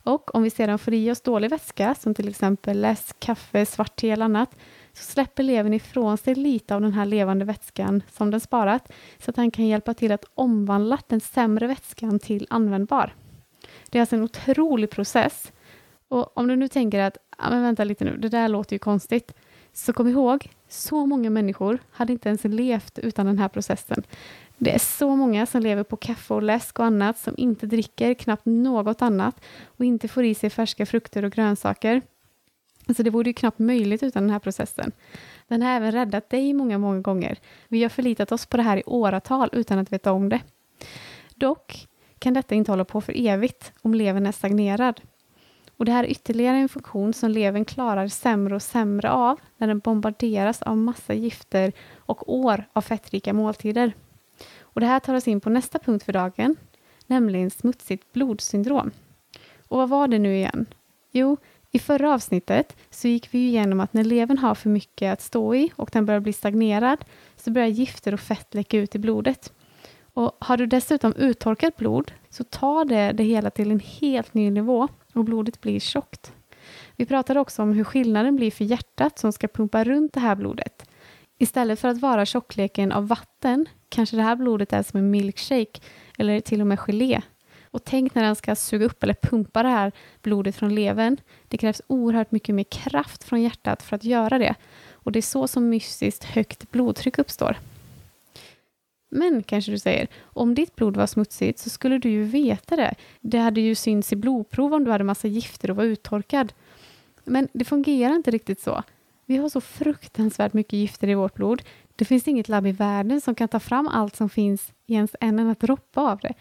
Och 0.02 0.34
om 0.34 0.42
vi 0.42 0.50
sedan 0.50 0.78
får 0.78 0.94
i 0.94 1.10
oss 1.10 1.20
dålig 1.20 1.50
vätska, 1.50 1.94
som 1.94 2.14
till 2.14 2.28
exempel 2.28 2.80
läsk, 2.80 3.20
kaffe, 3.20 3.66
svart 3.66 3.96
te 3.96 4.10
eller 4.10 4.24
annat, 4.24 4.56
så 4.92 5.04
släpper 5.04 5.42
levern 5.42 5.74
ifrån 5.74 6.18
sig 6.18 6.34
lite 6.34 6.74
av 6.74 6.80
den 6.80 6.92
här 6.92 7.06
levande 7.06 7.44
vätskan 7.44 8.02
som 8.10 8.30
den 8.30 8.40
sparat, 8.40 8.92
så 9.18 9.30
att 9.30 9.36
den 9.36 9.50
kan 9.50 9.66
hjälpa 9.66 9.94
till 9.94 10.12
att 10.12 10.24
omvandla 10.34 10.98
den 11.08 11.20
sämre 11.20 11.66
vätskan 11.66 12.18
till 12.18 12.46
användbar. 12.50 13.14
Det 13.90 13.98
är 13.98 14.00
alltså 14.00 14.16
en 14.16 14.22
otrolig 14.22 14.90
process. 14.90 15.52
Och 16.08 16.38
om 16.38 16.48
du 16.48 16.56
nu 16.56 16.68
tänker 16.68 17.00
att, 17.00 17.16
ja, 17.38 17.50
men 17.50 17.62
vänta 17.62 17.84
lite 17.84 18.04
nu, 18.04 18.16
det 18.16 18.28
där 18.28 18.48
låter 18.48 18.74
ju 18.74 18.78
konstigt, 18.78 19.34
så 19.74 19.92
kom 19.92 20.08
ihåg, 20.08 20.48
så 20.68 21.06
många 21.06 21.30
människor 21.30 21.78
hade 21.90 22.12
inte 22.12 22.28
ens 22.28 22.44
levt 22.44 22.98
utan 22.98 23.26
den 23.26 23.38
här 23.38 23.48
processen. 23.48 24.02
Det 24.58 24.74
är 24.74 24.78
så 24.78 25.16
många 25.16 25.46
som 25.46 25.62
lever 25.62 25.82
på 25.82 25.96
kaffe 25.96 26.34
och 26.34 26.42
läsk 26.42 26.78
och 26.78 26.84
annat 26.84 27.18
som 27.18 27.34
inte 27.36 27.66
dricker 27.66 28.14
knappt 28.14 28.46
något 28.46 29.02
annat 29.02 29.40
och 29.64 29.84
inte 29.84 30.08
får 30.08 30.24
i 30.24 30.34
sig 30.34 30.50
färska 30.50 30.86
frukter 30.86 31.24
och 31.24 31.32
grönsaker. 31.32 32.02
Alltså 32.88 33.02
det 33.02 33.10
vore 33.10 33.30
ju 33.30 33.34
knappt 33.34 33.58
möjligt 33.58 34.02
utan 34.02 34.22
den 34.22 34.30
här 34.30 34.38
processen. 34.38 34.92
Den 35.48 35.62
har 35.62 35.70
även 35.70 35.92
räddat 35.92 36.30
dig 36.30 36.52
många, 36.52 36.78
många 36.78 37.00
gånger. 37.00 37.38
Vi 37.68 37.82
har 37.82 37.90
förlitat 37.90 38.32
oss 38.32 38.46
på 38.46 38.56
det 38.56 38.62
här 38.62 38.76
i 38.76 38.82
åratal 38.86 39.48
utan 39.52 39.78
att 39.78 39.92
veta 39.92 40.12
om 40.12 40.28
det. 40.28 40.40
Dock 41.34 41.88
kan 42.18 42.34
detta 42.34 42.54
inte 42.54 42.72
hålla 42.72 42.84
på 42.84 43.00
för 43.00 43.26
evigt 43.26 43.72
om 43.82 43.94
levern 43.94 44.26
är 44.26 44.32
stagnerad. 44.32 45.00
Och 45.76 45.84
det 45.84 45.92
här 45.92 46.04
är 46.04 46.10
ytterligare 46.10 46.56
en 46.56 46.68
funktion 46.68 47.12
som 47.12 47.30
levern 47.30 47.64
klarar 47.64 48.08
sämre 48.08 48.54
och 48.54 48.62
sämre 48.62 49.10
av 49.10 49.40
när 49.56 49.66
den 49.66 49.78
bombarderas 49.78 50.62
av 50.62 50.76
massa 50.76 51.14
gifter 51.14 51.72
och 51.96 52.34
år 52.34 52.64
av 52.72 52.80
fettrika 52.80 53.32
måltider. 53.32 53.92
Och 54.60 54.80
det 54.80 54.86
här 54.86 55.00
tar 55.00 55.14
oss 55.14 55.28
in 55.28 55.40
på 55.40 55.50
nästa 55.50 55.78
punkt 55.78 56.04
för 56.04 56.12
dagen, 56.12 56.56
nämligen 57.06 57.50
smutsigt 57.50 58.12
blodsyndrom. 58.12 58.90
Och 59.68 59.78
vad 59.78 59.88
var 59.88 60.08
det 60.08 60.18
nu 60.18 60.34
igen? 60.34 60.66
Jo, 61.10 61.36
i 61.70 61.78
förra 61.78 62.14
avsnittet 62.14 62.76
så 62.90 63.08
gick 63.08 63.34
vi 63.34 63.38
igenom 63.38 63.80
att 63.80 63.92
när 63.92 64.04
levern 64.04 64.38
har 64.38 64.54
för 64.54 64.70
mycket 64.70 65.12
att 65.12 65.20
stå 65.20 65.54
i 65.54 65.72
och 65.76 65.90
den 65.92 66.06
börjar 66.06 66.20
bli 66.20 66.32
stagnerad 66.32 67.04
så 67.36 67.50
börjar 67.50 67.68
gifter 67.68 68.14
och 68.14 68.20
fett 68.20 68.54
läcka 68.54 68.78
ut 68.78 68.94
i 68.94 68.98
blodet. 68.98 69.52
Och 70.14 70.36
har 70.40 70.56
du 70.56 70.66
dessutom 70.66 71.14
uttorkat 71.14 71.76
blod 71.76 72.12
så 72.30 72.44
tar 72.44 72.84
det 72.84 73.12
det 73.12 73.24
hela 73.24 73.50
till 73.50 73.70
en 73.70 73.80
helt 73.80 74.34
ny 74.34 74.50
nivå 74.50 74.88
och 75.14 75.24
blodet 75.24 75.60
blir 75.60 75.80
tjockt. 75.80 76.32
Vi 76.96 77.06
pratade 77.06 77.40
också 77.40 77.62
om 77.62 77.72
hur 77.72 77.84
skillnaden 77.84 78.36
blir 78.36 78.50
för 78.50 78.64
hjärtat 78.64 79.18
som 79.18 79.32
ska 79.32 79.48
pumpa 79.48 79.84
runt 79.84 80.12
det 80.12 80.20
här 80.20 80.34
blodet. 80.34 80.90
Istället 81.38 81.80
för 81.80 81.88
att 81.88 82.00
vara 82.00 82.26
tjockleken 82.26 82.92
av 82.92 83.08
vatten 83.08 83.66
kanske 83.88 84.16
det 84.16 84.22
här 84.22 84.36
blodet 84.36 84.72
är 84.72 84.82
som 84.82 84.98
en 84.98 85.10
milkshake 85.10 85.80
eller 86.18 86.40
till 86.40 86.60
och 86.60 86.66
med 86.66 86.78
gelé. 86.78 87.20
Och 87.64 87.84
tänk 87.84 88.14
när 88.14 88.22
den 88.22 88.36
ska 88.36 88.56
suga 88.56 88.86
upp 88.86 89.02
eller 89.02 89.14
pumpa 89.14 89.62
det 89.62 89.68
här 89.68 89.92
blodet 90.22 90.56
från 90.56 90.74
levern. 90.74 91.16
Det 91.48 91.58
krävs 91.58 91.82
oerhört 91.86 92.32
mycket 92.32 92.54
mer 92.54 92.64
kraft 92.64 93.24
från 93.24 93.42
hjärtat 93.42 93.82
för 93.82 93.96
att 93.96 94.04
göra 94.04 94.38
det. 94.38 94.54
och 94.92 95.12
det 95.12 95.18
är 95.18 95.22
så 95.22 95.48
som 95.48 95.68
mystiskt 95.68 96.24
högt 96.24 96.70
blodtryck 96.70 97.18
uppstår. 97.18 97.56
Men, 99.14 99.42
kanske 99.42 99.70
du 99.70 99.78
säger, 99.78 100.08
om 100.22 100.54
ditt 100.54 100.76
blod 100.76 100.96
var 100.96 101.06
smutsigt 101.06 101.58
så 101.58 101.70
skulle 101.70 101.98
du 101.98 102.08
ju 102.08 102.24
veta 102.24 102.76
det. 102.76 102.94
Det 103.20 103.38
hade 103.38 103.60
ju 103.60 103.74
synts 103.74 104.12
i 104.12 104.16
blodprov 104.16 104.74
om 104.74 104.84
du 104.84 104.90
hade 104.90 105.04
massa 105.04 105.28
gifter 105.28 105.70
och 105.70 105.76
var 105.76 105.84
uttorkad. 105.84 106.52
Men 107.24 107.48
det 107.52 107.64
fungerar 107.64 108.14
inte 108.14 108.30
riktigt 108.30 108.60
så. 108.60 108.82
Vi 109.26 109.36
har 109.36 109.48
så 109.48 109.60
fruktansvärt 109.60 110.52
mycket 110.52 110.72
gifter 110.72 111.08
i 111.08 111.14
vårt 111.14 111.34
blod. 111.34 111.62
Det 111.96 112.04
finns 112.04 112.28
inget 112.28 112.48
labb 112.48 112.66
i 112.66 112.72
världen 112.72 113.20
som 113.20 113.34
kan 113.34 113.48
ta 113.48 113.60
fram 113.60 113.88
allt 113.88 114.16
som 114.16 114.28
finns 114.28 114.72
i 114.86 114.94
ens 114.94 115.16
en 115.20 115.38
enda 115.38 115.54
droppe 115.54 116.00
av 116.00 116.18
det. 116.18 116.34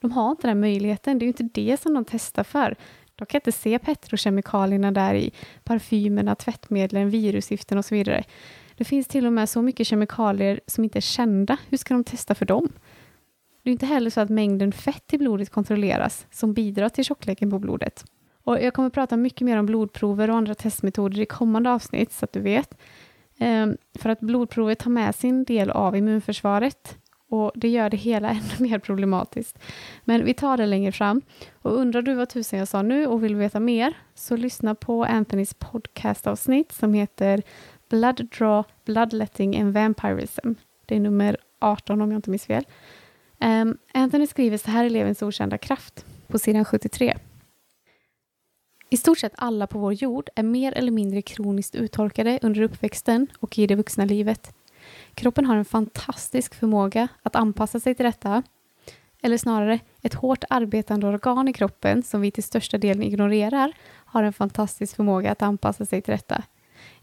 De 0.00 0.12
har 0.12 0.30
inte 0.30 0.46
den 0.46 0.60
möjligheten. 0.60 1.18
Det 1.18 1.22
är 1.22 1.26
ju 1.26 1.34
inte 1.38 1.60
det 1.60 1.80
som 1.80 1.94
de 1.94 2.04
testar 2.04 2.44
för. 2.44 2.76
De 3.16 3.26
kan 3.26 3.38
inte 3.38 3.52
se 3.52 3.78
petrokemikalierna 3.78 4.90
där 4.90 5.14
i 5.14 5.32
parfymerna, 5.64 6.34
tvättmedlen, 6.34 7.10
virusgiften 7.10 7.78
och 7.78 7.84
så 7.84 7.94
vidare. 7.94 8.24
Det 8.76 8.84
finns 8.84 9.06
till 9.06 9.26
och 9.26 9.32
med 9.32 9.48
så 9.48 9.62
mycket 9.62 9.86
kemikalier 9.86 10.60
som 10.66 10.84
inte 10.84 10.98
är 10.98 11.00
kända. 11.00 11.56
Hur 11.68 11.78
ska 11.78 11.94
de 11.94 12.04
testa 12.04 12.34
för 12.34 12.46
dem? 12.46 12.68
Det 13.62 13.70
är 13.70 13.72
inte 13.72 13.86
heller 13.86 14.10
så 14.10 14.20
att 14.20 14.30
mängden 14.30 14.72
fett 14.72 15.14
i 15.14 15.18
blodet 15.18 15.50
kontrolleras, 15.50 16.26
som 16.30 16.54
bidrar 16.54 16.88
till 16.88 17.04
tjockleken 17.04 17.50
på 17.50 17.58
blodet. 17.58 18.04
Och 18.44 18.62
jag 18.62 18.74
kommer 18.74 18.86
att 18.86 18.94
prata 18.94 19.16
mycket 19.16 19.40
mer 19.40 19.56
om 19.56 19.66
blodprover 19.66 20.30
och 20.30 20.36
andra 20.36 20.54
testmetoder 20.54 21.20
i 21.20 21.26
kommande 21.26 21.70
avsnitt, 21.70 22.12
så 22.12 22.24
att 22.24 22.32
du 22.32 22.40
vet. 22.40 22.78
Ehm, 23.38 23.76
för 23.98 24.10
att 24.10 24.20
blodprovet 24.20 24.78
tar 24.78 24.90
med 24.90 25.14
sin 25.14 25.44
del 25.44 25.70
av 25.70 25.96
immunförsvaret 25.96 26.98
och 27.28 27.52
det 27.54 27.68
gör 27.68 27.90
det 27.90 27.96
hela 27.96 28.30
ännu 28.30 28.40
mer 28.58 28.78
problematiskt. 28.78 29.58
Men 30.04 30.24
vi 30.24 30.34
tar 30.34 30.56
det 30.56 30.66
längre 30.66 30.92
fram. 30.92 31.22
Och 31.62 31.78
undrar 31.78 32.02
du 32.02 32.14
vad 32.14 32.28
tusen 32.28 32.58
jag 32.58 32.68
sa 32.68 32.82
nu 32.82 33.06
och 33.06 33.24
vill 33.24 33.36
veta 33.36 33.60
mer, 33.60 33.92
så 34.14 34.36
lyssna 34.36 34.74
på 34.74 35.04
Anthonys 35.04 35.54
podcastavsnitt 35.54 36.72
som 36.72 36.94
heter 36.94 37.42
Blood 37.94 38.28
Draw, 38.38 38.64
Bloodletting 38.84 39.60
and 39.60 39.72
Vampirism. 39.72 40.52
Det 40.86 40.96
är 40.96 41.00
nummer 41.00 41.36
18 41.58 42.00
om 42.00 42.10
jag 42.10 42.18
inte 42.18 42.30
minns 42.30 42.46
fel. 42.46 42.64
Um, 43.40 43.78
Anthony 43.92 44.26
skriver 44.26 44.58
så 44.58 44.70
här 44.70 44.84
i 44.84 44.90
Levens 44.90 45.22
okända 45.22 45.58
kraft 45.58 46.04
på 46.26 46.38
sidan 46.38 46.64
73. 46.64 47.16
I 48.90 48.96
stort 48.96 49.18
sett 49.18 49.32
alla 49.36 49.66
på 49.66 49.78
vår 49.78 49.92
jord 49.92 50.28
är 50.34 50.42
mer 50.42 50.72
eller 50.72 50.92
mindre 50.92 51.22
kroniskt 51.22 51.74
uttorkade 51.74 52.38
under 52.42 52.62
uppväxten 52.62 53.26
och 53.40 53.58
i 53.58 53.66
det 53.66 53.74
vuxna 53.74 54.04
livet. 54.04 54.54
Kroppen 55.14 55.46
har 55.46 55.56
en 55.56 55.64
fantastisk 55.64 56.54
förmåga 56.54 57.08
att 57.22 57.36
anpassa 57.36 57.80
sig 57.80 57.94
till 57.94 58.04
detta. 58.04 58.42
Eller 59.22 59.36
snarare, 59.36 59.78
ett 60.02 60.14
hårt 60.14 60.44
arbetande 60.50 61.06
organ 61.06 61.48
i 61.48 61.52
kroppen 61.52 62.02
som 62.02 62.20
vi 62.20 62.30
till 62.30 62.44
största 62.44 62.78
delen 62.78 63.02
ignorerar 63.02 63.72
har 63.88 64.22
en 64.22 64.32
fantastisk 64.32 64.96
förmåga 64.96 65.32
att 65.32 65.42
anpassa 65.42 65.86
sig 65.86 66.02
till 66.02 66.12
detta. 66.12 66.44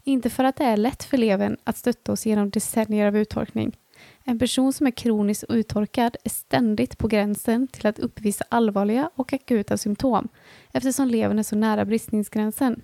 Inte 0.04 0.30
för 0.30 0.44
att 0.44 0.56
det 0.56 0.64
är 0.64 0.76
lätt 0.76 1.02
för 1.04 1.16
levern 1.16 1.56
att 1.64 1.76
stötta 1.76 2.12
oss 2.12 2.26
genom 2.26 2.50
decennier 2.50 3.06
av 3.06 3.16
uttorkning. 3.16 3.76
En 4.24 4.38
person 4.38 4.72
som 4.72 4.86
är 4.86 4.90
kroniskt 4.90 5.44
uttorkad 5.48 6.16
är 6.24 6.30
ständigt 6.30 6.98
på 6.98 7.08
gränsen 7.08 7.68
till 7.68 7.86
att 7.86 7.98
uppvisa 7.98 8.44
allvarliga 8.48 9.10
och 9.14 9.32
akuta 9.32 9.76
symptom 9.76 10.28
eftersom 10.72 11.08
levern 11.08 11.38
är 11.38 11.42
så 11.42 11.56
nära 11.56 11.84
bristningsgränsen. 11.84 12.82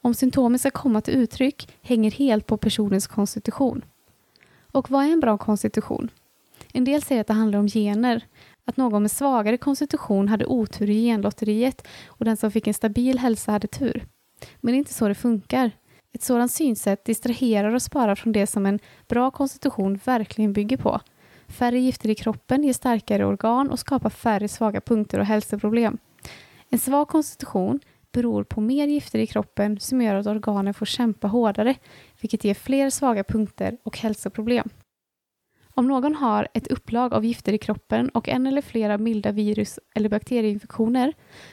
Om 0.00 0.14
symptomen 0.14 0.58
ska 0.58 0.70
komma 0.70 1.00
till 1.00 1.14
uttryck 1.14 1.68
hänger 1.82 2.10
helt 2.10 2.46
på 2.46 2.56
personens 2.56 3.06
konstitution. 3.06 3.84
Och 4.72 4.90
vad 4.90 5.04
är 5.04 5.12
en 5.12 5.20
bra 5.20 5.38
konstitution? 5.38 6.10
En 6.72 6.84
del 6.84 7.02
säger 7.02 7.20
att 7.20 7.26
det 7.26 7.32
handlar 7.32 7.58
om 7.58 7.68
gener, 7.68 8.26
att 8.64 8.76
någon 8.76 9.02
med 9.02 9.10
svagare 9.10 9.56
konstitution 9.56 10.28
hade 10.28 10.46
otur 10.46 10.90
i 10.90 11.04
genlotteriet 11.04 11.88
och 12.06 12.24
den 12.24 12.36
som 12.36 12.50
fick 12.50 12.66
en 12.66 12.74
stabil 12.74 13.18
hälsa 13.18 13.52
hade 13.52 13.68
tur. 13.68 14.06
Men 14.60 14.72
det 14.72 14.76
är 14.76 14.78
inte 14.78 14.94
så 14.94 15.08
det 15.08 15.14
funkar. 15.14 15.70
Ett 16.12 16.22
sådant 16.22 16.52
synsätt 16.52 17.04
distraherar 17.04 17.74
oss 17.74 17.90
bara 17.90 18.16
från 18.16 18.32
det 18.32 18.46
som 18.46 18.66
en 18.66 18.78
bra 19.08 19.30
konstitution 19.30 20.00
verkligen 20.04 20.52
bygger 20.52 20.76
på. 20.76 21.00
Färre 21.48 21.78
gifter 21.78 22.08
i 22.08 22.14
kroppen 22.14 22.64
ger 22.64 22.72
starkare 22.72 23.26
organ 23.26 23.70
och 23.70 23.78
skapar 23.78 24.10
färre 24.10 24.48
svaga 24.48 24.80
punkter 24.80 25.18
och 25.18 25.26
hälsoproblem. 25.26 25.98
En 26.68 26.78
svag 26.78 27.08
konstitution 27.08 27.80
beror 28.12 28.44
på 28.44 28.60
mer 28.60 28.86
gifter 28.86 29.18
i 29.18 29.26
kroppen 29.26 29.80
som 29.80 30.02
gör 30.02 30.14
att 30.14 30.26
organen 30.26 30.74
får 30.74 30.86
kämpa 30.86 31.28
hårdare, 31.28 31.74
vilket 32.20 32.44
ger 32.44 32.54
fler 32.54 32.90
svaga 32.90 33.24
punkter 33.24 33.78
och 33.82 33.98
hälsoproblem. 33.98 34.68
Om 35.74 35.88
någon 35.88 36.14
har 36.14 36.48
ett 36.54 36.68
upplag 36.68 37.14
av 37.14 37.24
gifter 37.24 37.52
i 37.52 37.58
kroppen 37.58 38.08
och 38.08 38.28
en 38.28 38.46
eller 38.46 38.62
flera 38.62 38.98
milda 38.98 39.32
virus 39.32 39.78
eller 39.94 40.08
bakterieinfektioner 40.08 41.12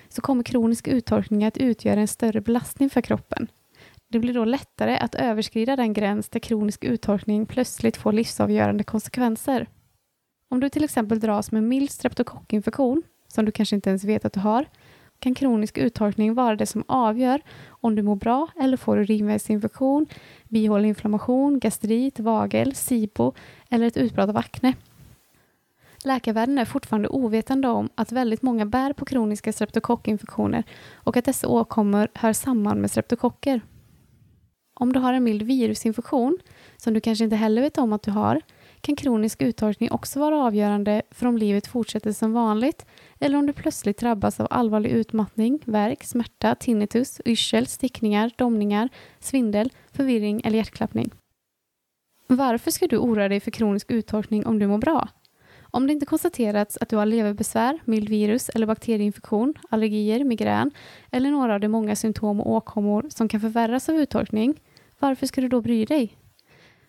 så 0.10 0.22
kommer 0.22 0.44
kronisk 0.44 0.88
uttorkning 0.88 1.46
att 1.46 1.58
utgöra 1.58 2.00
en 2.00 2.08
större 2.08 2.42
belastning 2.42 2.90
för 2.90 3.02
kroppen. 3.02 3.48
Det 4.12 4.20
blir 4.20 4.34
då 4.34 4.46
lättare 4.46 4.98
att 4.98 5.16
överskrida 5.16 5.76
den 5.76 5.94
gräns 5.94 6.30
där 6.30 6.40
kronisk 6.40 6.84
uttorkning 6.84 7.46
plötsligt 7.46 7.98
får 7.98 8.12
livsavgörande 8.12 8.84
konsekvenser. 8.84 9.68
Om 10.50 10.60
du 10.60 10.70
till 10.70 10.84
exempel 10.84 11.20
dras 11.20 11.52
med 11.52 11.64
mild 11.64 11.92
streptokockinfektion, 11.92 13.04
som 13.28 13.46
du 13.46 13.52
kanske 13.52 13.76
inte 13.76 13.90
ens 13.90 14.04
vet 14.04 14.26
att 14.26 14.34
du 14.34 14.40
har, 14.40 14.66
kan 15.20 15.36
kronisk 15.36 15.78
uttorkning 15.78 16.34
vara 16.34 16.56
det 16.56 16.66
som 16.66 16.84
avgör 16.88 17.42
om 17.70 17.96
du 17.96 18.02
mår 18.02 18.16
bra 18.16 18.48
eller 18.62 18.78
får 18.78 18.98
urinvägsinfektion, 18.98 20.06
bihåleinflammation, 20.44 21.60
gastrit, 21.60 22.20
vagel, 22.20 22.76
SIBO 22.76 23.34
eller 23.70 23.88
ett 23.88 23.98
utbrott 23.98 24.30
av 24.30 24.38
akne. 24.38 24.74
Läkarvärlden 26.04 26.58
är 26.58 26.66
fortfarande 26.66 27.08
ovetande 27.08 27.68
om 27.68 27.90
att 27.96 28.12
väldigt 28.12 28.42
många 28.42 28.66
bär 28.66 28.94
på 28.94 29.06
kroniska 29.06 29.54
streptokockinfektioner 29.54 30.64
och 30.94 31.18
att 31.18 31.26
dessa 31.26 31.48
åkommor 31.48 32.08
hör 32.14 32.34
samman 32.34 32.82
med 32.82 32.92
streptokocker. 32.92 33.62
Om 34.82 34.94
du 34.94 35.00
har 35.00 35.14
en 35.14 35.24
mild 35.24 35.42
virusinfektion, 35.42 36.38
som 36.78 36.94
du 36.94 37.00
kanske 37.00 37.24
inte 37.24 37.36
heller 37.36 37.62
vet 37.62 37.78
om 37.78 37.94
att 37.94 38.04
du 38.04 38.12
har, 38.12 38.42
kan 38.82 38.96
kronisk 38.96 39.42
uttorkning 39.42 39.92
också 39.92 40.20
vara 40.20 40.38
avgörande 40.38 41.02
för 41.12 41.26
om 41.26 41.38
livet 41.38 41.68
fortsätter 41.68 42.12
som 42.12 42.34
vanligt 42.34 42.86
eller 43.20 43.38
om 43.38 43.46
du 43.46 43.54
plötsligt 43.54 44.00
drabbas 44.00 44.40
av 44.40 44.48
allvarlig 44.50 44.90
utmattning, 44.90 45.60
värk, 45.66 46.04
smärta, 46.04 46.56
tinnitus, 46.56 47.22
yrsel, 47.26 47.68
stickningar, 47.68 48.32
domningar, 48.36 48.90
svindel, 49.20 49.74
förvirring 49.92 50.42
eller 50.46 50.58
hjärtklappning. 50.58 51.12
Varför 52.28 52.72
ska 52.72 52.88
du 52.88 52.98
oroa 52.98 53.30
dig 53.30 53.40
för 53.40 53.52
kronisk 53.52 53.92
uttorkning 53.92 54.46
om 54.46 54.60
du 54.60 54.68
mår 54.68 54.78
bra? 54.78 55.08
Om 55.72 55.88
det 55.88 55.94
inte 55.94 56.06
konstaterats 56.06 56.78
att 56.82 56.90
du 56.90 56.96
har 56.96 57.06
leverbesvär, 57.06 57.80
mild 57.86 58.10
virus 58.10 58.50
eller 58.50 58.68
bakterieinfektion, 58.68 59.54
allergier, 59.70 60.24
migrän 60.24 60.72
eller 61.12 61.32
några 61.32 61.54
av 61.54 61.60
de 61.60 61.68
många 61.68 61.96
symptom 61.96 62.42
och 62.42 62.52
åkommor 62.52 63.06
som 63.10 63.28
kan 63.28 63.42
förvärras 63.42 63.90
av 63.90 63.96
uttorkning, 63.96 64.60
varför 65.00 65.28
ska 65.28 65.42
du 65.42 65.48
då 65.48 65.62
bry 65.62 65.86
dig? 65.86 66.18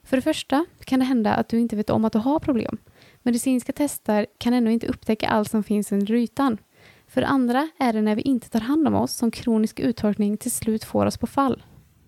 För 0.03 0.17
det 0.17 0.23
första 0.23 0.67
kan 0.85 0.99
det 0.99 1.05
hända 1.05 1.35
att 1.35 1.49
du 1.49 1.59
inte 1.59 1.77
vet 1.77 1.91
om 1.91 2.05
att 2.05 2.13
du 2.13 2.19
har 2.19 2.39
problem. 2.39 2.79
Medicinska 3.23 3.73
tester 3.73 4.27
kan 4.39 4.53
ännu 4.53 4.73
inte 4.73 4.87
upptäcka 4.87 5.29
allt 5.29 5.51
som 5.51 5.63
finns 5.63 5.93
under 5.93 6.15
ytan. 6.15 6.59
För 7.07 7.21
det 7.21 7.27
andra 7.27 7.69
är 7.79 7.93
det 7.93 8.03
när 8.03 8.15
vi 8.15 8.23
inte 8.23 8.51
tar 8.51 8.61
hand 8.61 8.89
om 8.89 8.95
oss 8.95 9.13
som 9.13 9.31
kronisk 9.31 9.81
uttorkning 9.81 10.37
till 10.37 10.51
slut 10.51 10.85
får 10.85 11.07
oss 11.07 11.19
på 11.19 11.27
fall. 11.27 11.63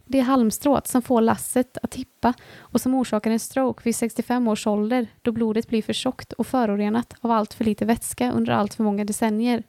Det 0.06 0.18
är 0.18 0.22
halmstrået 0.22 0.86
som 0.86 1.02
får 1.02 1.20
lasset 1.20 1.78
att 1.82 1.90
tippa 1.90 2.34
och 2.58 2.80
som 2.80 2.94
orsakar 2.94 3.30
en 3.30 3.38
stroke 3.38 3.80
vid 3.84 3.96
65 3.96 4.48
års 4.48 4.66
ålder 4.66 5.06
då 5.22 5.32
blodet 5.32 5.68
blir 5.68 5.82
för 5.82 5.92
tjockt 5.92 6.32
och 6.32 6.46
förorenat 6.46 7.14
av 7.20 7.30
allt 7.30 7.54
för 7.54 7.64
lite 7.64 7.84
vätska 7.84 8.32
under 8.32 8.52
allt 8.52 8.74
för 8.74 8.84
många 8.84 9.04
decennier. 9.04 9.62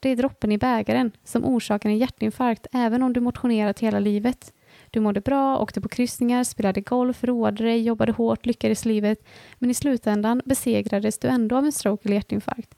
Det 0.00 0.08
är 0.08 0.16
droppen 0.16 0.52
i 0.52 0.58
bägaren 0.58 1.12
som 1.24 1.44
orsakar 1.44 1.88
en 1.88 1.98
hjärtinfarkt 1.98 2.66
även 2.72 3.02
om 3.02 3.12
du 3.12 3.20
motionerat 3.20 3.80
hela 3.80 3.98
livet. 3.98 4.52
Du 4.90 5.00
mådde 5.00 5.20
bra, 5.20 5.58
åkte 5.58 5.80
på 5.80 5.88
kryssningar, 5.88 6.44
spelade 6.44 6.80
golf, 6.80 7.24
roade 7.24 7.64
dig, 7.64 7.82
jobbade 7.82 8.12
hårt, 8.12 8.46
lyckades 8.46 8.84
livet. 8.84 9.24
Men 9.58 9.70
i 9.70 9.74
slutändan 9.74 10.42
besegrades 10.44 11.18
du 11.18 11.28
ändå 11.28 11.56
av 11.56 11.64
en 11.64 11.72
stroke 11.72 12.08
eller 12.08 12.16
hjärtinfarkt. 12.16 12.74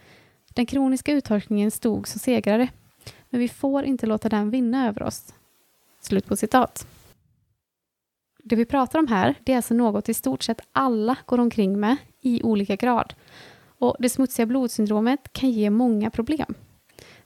Den 0.54 0.66
kroniska 0.66 1.12
uttorkningen 1.12 1.70
stod 1.70 2.08
som 2.08 2.18
segrare. 2.18 2.68
Men 3.30 3.40
vi 3.40 3.48
får 3.48 3.84
inte 3.84 4.06
låta 4.06 4.28
den 4.28 4.50
vinna 4.50 4.88
över 4.88 5.02
oss. 5.02 5.34
Slut 6.00 6.26
på 6.26 6.36
citat. 6.36 6.86
Det 8.44 8.56
vi 8.56 8.64
pratar 8.64 8.98
om 8.98 9.06
här, 9.06 9.34
det 9.44 9.52
är 9.52 9.56
alltså 9.56 9.74
något 9.74 10.08
i 10.08 10.14
stort 10.14 10.42
sett 10.42 10.60
alla 10.72 11.16
går 11.26 11.40
omkring 11.40 11.80
med 11.80 11.96
i 12.20 12.42
olika 12.42 12.76
grad. 12.76 13.14
Och 13.78 13.96
det 13.98 14.08
smutsiga 14.08 14.46
blodsyndromet 14.46 15.32
kan 15.32 15.50
ge 15.50 15.70
många 15.70 16.10
problem. 16.10 16.54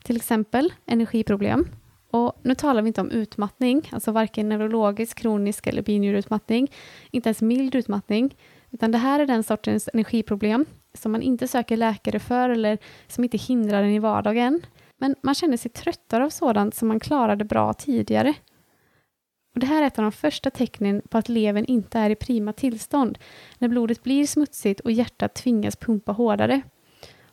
Till 0.02 0.16
exempel 0.16 0.72
energiproblem, 0.86 1.68
och 2.16 2.40
nu 2.42 2.54
talar 2.54 2.82
vi 2.82 2.88
inte 2.88 3.00
om 3.00 3.11
utmattning, 3.11 3.88
alltså 3.92 4.12
varken 4.12 4.49
neurologisk, 4.49 5.18
kronisk 5.18 5.66
eller 5.66 5.82
binjurutmattning, 5.82 6.73
inte 7.11 7.28
ens 7.28 7.42
mild 7.42 7.75
utmattning, 7.75 8.37
utan 8.70 8.92
det 8.92 8.99
här 8.99 9.20
är 9.20 9.26
den 9.26 9.42
sortens 9.42 9.88
energiproblem 9.92 10.64
som 10.94 11.12
man 11.12 11.23
inte 11.23 11.49
söker 11.49 11.76
läkare 11.76 12.18
för 12.18 12.50
eller 12.50 12.78
som 13.08 13.25
inte 13.25 13.37
hindrar 13.37 13.82
en 13.82 13.90
i 13.90 13.99
vardagen. 13.99 14.62
Men 14.99 15.14
man 15.23 15.35
känner 15.35 15.56
sig 15.56 15.70
tröttare 15.70 16.25
av 16.25 16.30
sådant 16.30 16.75
som 16.75 16.88
man 16.88 17.00
klarade 17.00 17.44
bra 17.44 17.73
tidigare. 17.73 18.35
Och 19.54 19.61
det 19.61 19.66
här 19.66 19.82
är 19.82 19.87
ett 19.87 19.99
av 19.99 20.02
de 20.02 20.12
första 20.12 20.50
tecknen 20.50 21.02
på 21.08 21.18
att 21.18 21.28
levern 21.28 21.64
inte 21.64 21.99
är 21.99 22.11
i 22.11 22.14
prima 22.14 22.52
tillstånd, 22.52 23.18
när 23.58 23.68
blodet 23.68 24.02
blir 24.02 24.26
smutsigt 24.26 24.80
och 24.80 24.92
hjärtat 24.92 25.35
tvingas 25.35 25.76
pumpa 25.76 26.12
hårdare. 26.12 26.62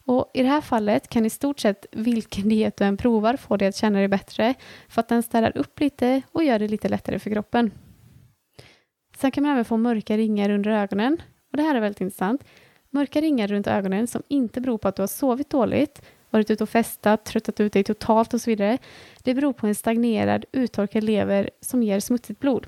Och 0.06 0.32
I 0.34 0.44
det 0.44 0.50
här 0.50 0.62
fallet 0.62 1.08
kan 1.08 1.26
i 1.26 1.30
stort 1.30 1.60
sett 1.60 1.86
vilken 1.92 2.50
diet 2.50 2.78
du 2.78 2.84
än 2.84 2.98
provar 2.98 3.38
få 3.38 3.58
dig 3.58 3.68
att 3.68 3.76
känna 3.76 4.00
dig 4.00 4.08
bättre 4.08 4.54
för 4.90 5.02
att 5.02 5.08
den 5.08 5.24
städar 5.24 5.58
upp 5.58 5.80
lite 5.80 6.22
och 6.32 6.44
gör 6.44 6.60
det 6.60 6.68
lite 6.68 6.90
lättare 6.90 7.20
för 7.20 7.30
kroppen. 7.30 7.72
Sen 9.18 9.32
kan 9.32 9.44
man 9.44 9.52
även 9.52 9.66
få 9.66 9.78
mörka 9.78 10.18
ringar 10.18 10.50
under 10.50 10.72
ögonen. 10.72 11.22
Och 11.52 11.58
Det 11.58 11.64
här 11.64 11.76
är 11.76 11.80
väldigt 11.80 12.02
intressant. 12.02 12.44
Mörka 12.90 13.22
ringar 13.22 13.48
runt 13.48 13.68
ögonen 13.68 14.08
som 14.08 14.24
inte 14.28 14.62
beror 14.62 14.78
på 14.78 14.88
att 14.88 14.96
du 14.96 15.02
har 15.02 15.08
sovit 15.08 15.50
dåligt, 15.50 16.02
varit 16.30 16.52
ute 16.52 16.64
och 16.64 16.70
festat, 16.70 17.26
tröttat 17.26 17.60
ut 17.60 17.74
dig 17.74 17.84
totalt 17.84 18.34
och 18.34 18.42
så 18.42 18.50
vidare. 18.50 18.78
Det 19.24 19.34
beror 19.34 19.54
på 19.54 19.68
en 19.68 19.76
stagnerad, 19.76 20.46
uttorkad 20.52 21.04
lever 21.04 21.50
som 21.62 21.84
ger 21.84 22.00
smutsigt 22.00 22.40
blod. 22.40 22.68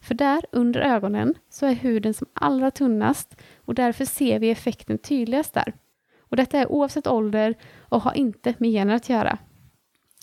För 0.00 0.14
där 0.14 0.44
under 0.52 0.80
ögonen 0.80 1.34
så 1.50 1.66
är 1.66 1.72
huden 1.72 2.14
som 2.14 2.26
allra 2.32 2.70
tunnast 2.70 3.36
och 3.56 3.74
därför 3.74 4.04
ser 4.04 4.38
vi 4.38 4.50
effekten 4.50 4.98
tydligast 4.98 5.54
där. 5.54 5.74
Och 6.28 6.36
detta 6.36 6.58
är 6.58 6.72
oavsett 6.72 7.06
ålder 7.06 7.54
och 7.78 8.02
har 8.02 8.16
inte 8.16 8.54
med 8.58 8.70
gener 8.70 8.94
att 8.94 9.08
göra. 9.08 9.38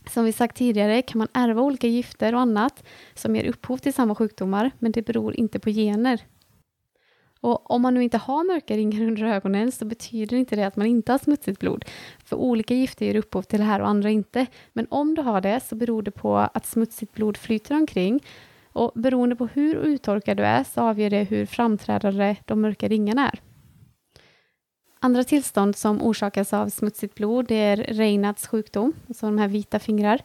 Som 0.10 0.26
vi 0.26 0.32
sagt 0.32 0.58
tidigare 0.58 1.02
kan 1.02 1.20
man 1.20 1.28
ärva 1.34 1.62
olika 1.62 1.88
gifter 1.88 2.36
och 2.36 2.42
annat 2.42 2.84
som 3.14 3.36
ger 3.36 3.46
upphov 3.46 3.78
till 3.78 3.94
samma 3.94 4.16
sjukdomar, 4.16 4.72
men 4.80 4.92
det 4.92 5.02
beror 5.02 5.36
inte 5.36 5.60
på 5.60 5.70
gener. 5.70 6.22
Och 7.44 7.72
om 7.72 7.82
man 7.82 7.94
nu 7.94 8.04
inte 8.04 8.18
har 8.18 8.44
mörka 8.44 8.78
ringar 8.78 9.02
under 9.08 9.24
ögonen 9.24 9.72
så 9.72 9.86
betyder 9.86 10.38
inte 10.38 10.56
det 10.56 10.64
att 10.64 10.76
man 10.76 10.88
inte 10.88 11.12
har 11.12 11.20
smutsigt 11.20 11.60
blod. 11.60 11.86
För 12.26 12.36
olika 12.36 12.74
gifter 12.74 13.06
ger 13.06 13.16
upphov 13.16 13.42
till 13.42 13.60
det 13.60 13.66
här 13.66 13.80
och 13.80 13.88
andra 13.88 14.10
inte. 14.10 14.46
Men 14.74 14.88
om 14.90 15.16
du 15.16 15.22
har 15.22 15.42
det 15.42 15.60
så 15.60 15.76
beror 15.76 16.02
det 16.02 16.12
på 16.12 16.38
att 16.38 16.66
smutsigt 16.66 17.14
blod 17.14 17.38
flyter 17.38 17.76
omkring. 17.76 18.24
Och 18.74 18.92
beroende 18.96 19.36
på 19.36 19.48
hur 19.48 19.76
uttorkad 19.76 20.38
du 20.38 20.44
är 20.44 20.64
så 20.64 20.82
avgör 20.82 21.10
det 21.10 21.24
hur 21.24 21.46
framträdande 21.46 22.36
de 22.46 22.62
mörka 22.62 22.88
ringarna 22.88 23.30
är. 23.30 23.53
Andra 25.06 25.24
tillstånd 25.24 25.76
som 25.76 26.02
orsakas 26.02 26.54
av 26.54 26.70
smutsigt 26.70 27.16
blod 27.16 27.46
det 27.48 27.56
är 27.56 27.78
Reinhards 27.78 28.48
sjukdom, 28.48 28.94
alltså 29.08 29.26
de 29.26 29.38
här 29.38 29.48
vita 29.48 29.80
fingrar, 29.80 30.22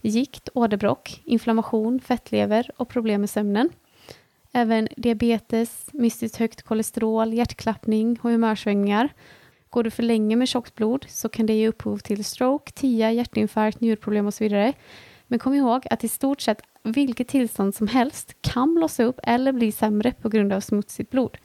gikt, 0.00 0.48
åderbråck, 0.54 1.22
inflammation, 1.24 2.00
fettlever 2.00 2.70
och 2.76 2.88
problem 2.88 3.20
med 3.20 3.30
sömnen. 3.30 3.68
Även 4.52 4.88
diabetes, 4.96 5.86
mystiskt 5.92 6.36
högt 6.36 6.62
kolesterol, 6.62 7.32
hjärtklappning 7.32 8.18
och 8.22 8.30
humörsvängningar. 8.30 9.08
Går 9.70 9.82
du 9.82 9.90
för 9.90 10.02
länge 10.02 10.36
med 10.36 10.48
tjockt 10.48 10.74
blod 10.74 11.06
så 11.08 11.28
kan 11.28 11.46
det 11.46 11.52
ge 11.52 11.68
upphov 11.68 11.98
till 11.98 12.24
stroke, 12.24 12.72
TIA, 12.72 13.12
hjärtinfarkt, 13.12 13.80
njurproblem 13.80 14.26
och 14.26 14.34
så 14.34 14.44
vidare. 14.44 14.72
Men 15.26 15.38
kom 15.38 15.54
ihåg 15.54 15.86
att 15.90 16.04
i 16.04 16.08
stort 16.08 16.40
sett 16.40 16.62
vilket 16.82 17.28
tillstånd 17.28 17.74
som 17.74 17.86
helst 17.86 18.36
kan 18.40 18.74
blossa 18.74 19.04
upp 19.04 19.20
eller 19.22 19.52
bli 19.52 19.72
sämre 19.72 20.12
på 20.12 20.28
grund 20.28 20.52
av 20.52 20.60
smutsigt 20.60 21.10
blod. 21.10 21.36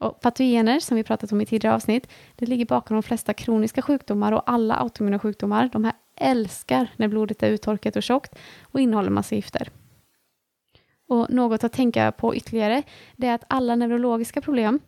Och 0.00 0.20
patogener, 0.20 0.80
som 0.80 0.96
vi 0.96 1.04
pratat 1.04 1.32
om 1.32 1.40
i 1.40 1.46
tidigare 1.46 1.74
avsnitt, 1.74 2.08
det 2.36 2.46
ligger 2.46 2.66
bakom 2.66 2.94
de 2.94 3.02
flesta 3.02 3.34
kroniska 3.34 3.82
sjukdomar 3.82 4.32
och 4.32 4.42
alla 4.46 4.74
autoimmuna 4.74 5.18
sjukdomar. 5.18 5.70
De 5.72 5.84
här 5.84 5.94
älskar 6.16 6.88
när 6.96 7.08
blodet 7.08 7.42
är 7.42 7.50
uttorkat 7.50 7.96
och 7.96 8.02
tjockt 8.02 8.38
och 8.62 8.80
innehåller 8.80 9.10
massa 9.10 9.34
gifter. 9.34 9.68
Och 11.08 11.30
något 11.30 11.64
att 11.64 11.72
tänka 11.72 12.12
på 12.12 12.34
ytterligare, 12.34 12.82
det 13.16 13.26
är 13.26 13.34
att 13.34 13.44
alla 13.48 13.76
neurologiska 13.76 14.40
problem, 14.40 14.80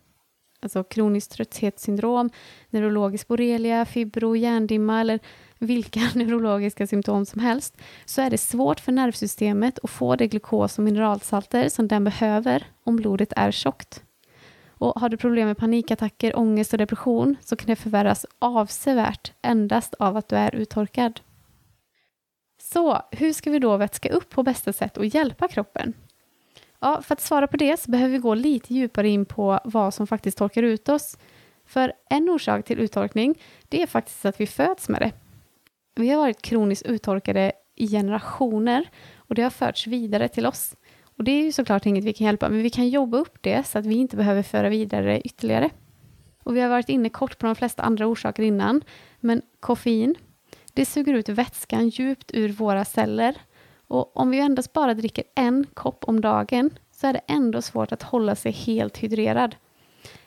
alltså 0.61 0.83
kroniskt 0.83 1.31
trötthetssyndrom, 1.31 2.29
neurologisk 2.69 3.27
borrelia, 3.27 3.85
fibro, 3.85 4.35
hjärndimma 4.35 5.01
eller 5.01 5.19
vilka 5.59 5.99
neurologiska 6.15 6.87
symptom 6.87 7.25
som 7.25 7.41
helst, 7.41 7.77
så 8.05 8.21
är 8.21 8.29
det 8.29 8.37
svårt 8.37 8.79
för 8.79 8.91
nervsystemet 8.91 9.79
att 9.83 9.89
få 9.89 10.15
det 10.15 10.27
glukos 10.27 10.77
och 10.77 10.83
mineralsalter 10.83 11.69
som 11.69 11.87
den 11.87 12.03
behöver 12.03 12.63
om 12.83 12.95
blodet 12.95 13.33
är 13.35 13.51
tjockt. 13.51 14.03
Och 14.83 15.01
har 15.01 15.09
du 15.09 15.17
problem 15.17 15.47
med 15.47 15.57
panikattacker, 15.57 16.37
ångest 16.37 16.73
och 16.73 16.77
depression 16.77 17.35
så 17.41 17.55
kan 17.55 17.67
det 17.67 17.75
förvärras 17.75 18.25
avsevärt 18.39 19.31
endast 19.41 19.93
av 19.93 20.17
att 20.17 20.27
du 20.27 20.35
är 20.35 20.55
uttorkad. 20.55 21.19
Så 22.61 23.01
hur 23.11 23.33
ska 23.33 23.51
vi 23.51 23.59
då 23.59 23.77
vätska 23.77 24.09
upp 24.09 24.29
på 24.29 24.43
bästa 24.43 24.73
sätt 24.73 24.97
och 24.97 25.05
hjälpa 25.05 25.47
kroppen? 25.47 25.93
Ja, 26.79 27.01
för 27.01 27.13
att 27.13 27.21
svara 27.21 27.47
på 27.47 27.57
det 27.57 27.79
så 27.79 27.91
behöver 27.91 28.11
vi 28.11 28.17
gå 28.17 28.33
lite 28.33 28.73
djupare 28.73 29.09
in 29.09 29.25
på 29.25 29.59
vad 29.63 29.93
som 29.93 30.07
faktiskt 30.07 30.37
torkar 30.37 30.63
ut 30.63 30.89
oss. 30.89 31.17
För 31.65 31.93
en 32.09 32.29
orsak 32.29 32.65
till 32.65 32.79
uttorkning, 32.79 33.35
det 33.69 33.81
är 33.81 33.87
faktiskt 33.87 34.25
att 34.25 34.39
vi 34.39 34.47
föds 34.47 34.89
med 34.89 35.01
det. 35.01 35.11
Vi 35.95 36.09
har 36.09 36.17
varit 36.17 36.41
kroniskt 36.41 36.85
uttorkade 36.85 37.51
i 37.75 37.87
generationer 37.87 38.89
och 39.15 39.35
det 39.35 39.41
har 39.41 39.49
förts 39.49 39.87
vidare 39.87 40.27
till 40.27 40.45
oss. 40.45 40.75
Och 41.17 41.23
det 41.23 41.31
är 41.31 41.43
ju 41.43 41.51
såklart 41.51 41.85
inget 41.85 42.03
vi 42.03 42.13
kan 42.13 42.25
hjälpa, 42.25 42.49
men 42.49 42.63
vi 42.63 42.69
kan 42.69 42.89
jobba 42.89 43.17
upp 43.17 43.37
det 43.41 43.67
så 43.67 43.79
att 43.79 43.85
vi 43.85 43.95
inte 43.95 44.17
behöver 44.17 44.43
föra 44.43 44.69
vidare 44.69 45.21
ytterligare. 45.21 45.69
Och 46.43 46.55
vi 46.55 46.61
har 46.61 46.69
varit 46.69 46.89
inne 46.89 47.09
kort 47.09 47.37
på 47.37 47.45
de 47.45 47.55
flesta 47.55 47.83
andra 47.83 48.07
orsaker 48.07 48.43
innan, 48.43 48.81
men 49.19 49.41
koffein, 49.59 50.15
det 50.73 50.85
suger 50.85 51.13
ut 51.13 51.29
vätskan 51.29 51.89
djupt 51.89 52.31
ur 52.33 52.49
våra 52.49 52.85
celler. 52.85 53.35
Och 53.87 54.17
om 54.17 54.29
vi 54.29 54.39
endast 54.39 54.73
bara 54.73 54.93
dricker 54.93 55.23
en 55.35 55.65
kopp 55.73 56.03
om 56.03 56.21
dagen 56.21 56.69
så 56.91 57.07
är 57.07 57.13
det 57.13 57.21
ändå 57.27 57.61
svårt 57.61 57.91
att 57.91 58.03
hålla 58.03 58.35
sig 58.35 58.51
helt 58.51 58.97
hydrerad. 58.97 59.55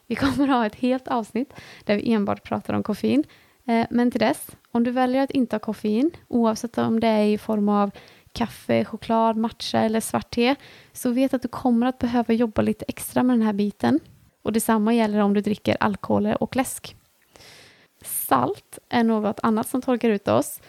Vi 0.07 0.15
kommer 0.15 0.49
ha 0.49 0.67
ett 0.67 0.75
helt 0.75 1.09
avsnitt 1.09 1.53
där 1.85 1.97
vi 1.97 2.13
enbart 2.13 2.43
pratar 2.43 2.75
om 2.75 2.83
koffein. 2.83 3.25
Eh, 3.67 3.87
men 3.91 4.11
till 4.11 4.21
dess, 4.21 4.47
om 4.71 4.85
du 4.85 4.91
väljer 4.91 5.23
att 5.23 5.31
inte 5.31 5.57
ha 5.57 5.61
koffein, 5.61 6.11
oavsett 6.29 6.79
om 6.79 7.01
det 7.01 7.09
är 7.09 7.25
i 7.25 7.39
form 7.39 7.69
av 7.69 7.91
kaffe, 8.37 8.85
choklad, 8.85 9.37
matcha 9.37 9.81
eller 9.81 10.01
svart 10.01 10.31
te, 10.31 10.55
så 10.93 11.11
vet 11.11 11.35
att 11.35 11.43
du 11.43 11.49
kommer 11.49 11.87
att 11.87 11.99
behöva 11.99 12.35
jobba 12.35 12.63
lite 12.63 12.85
extra 12.89 13.23
med 13.23 13.39
den 13.39 13.47
här 13.47 13.53
biten. 13.53 14.01
Och 14.43 14.53
detsamma 14.53 14.95
gäller 14.95 15.19
om 15.19 15.35
du 15.35 15.41
dricker 15.41 15.77
alkohol 15.81 16.27
och 16.27 16.57
läsk. 16.57 16.97
Salt 18.05 18.79
är 18.89 19.05
något 19.05 19.41
annat 19.43 19.69
som 19.69 19.83
torkar 19.83 20.11
ut 20.11 20.29
oss. 20.29 20.61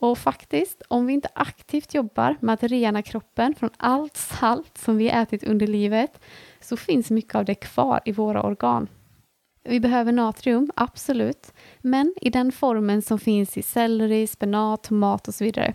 Och 0.00 0.18
faktiskt, 0.18 0.82
om 0.88 1.06
vi 1.06 1.12
inte 1.12 1.28
aktivt 1.34 1.94
jobbar 1.94 2.36
med 2.40 2.54
att 2.54 2.62
rena 2.62 3.02
kroppen 3.02 3.54
från 3.54 3.70
allt 3.76 4.16
salt 4.16 4.78
som 4.78 4.96
vi 4.96 5.08
ätit 5.08 5.44
under 5.44 5.66
livet, 5.66 6.20
så 6.60 6.76
finns 6.76 7.10
mycket 7.10 7.34
av 7.34 7.44
det 7.44 7.54
kvar 7.54 8.00
i 8.04 8.12
våra 8.12 8.42
organ. 8.42 8.88
Vi 9.64 9.80
behöver 9.80 10.12
natrium, 10.12 10.70
absolut, 10.76 11.52
men 11.78 12.14
i 12.20 12.30
den 12.30 12.52
formen 12.52 13.02
som 13.02 13.18
finns 13.18 13.56
i 13.56 13.62
selleri, 13.62 14.26
spenat, 14.26 14.82
tomat 14.82 15.28
och 15.28 15.34
så 15.34 15.44
vidare. 15.44 15.74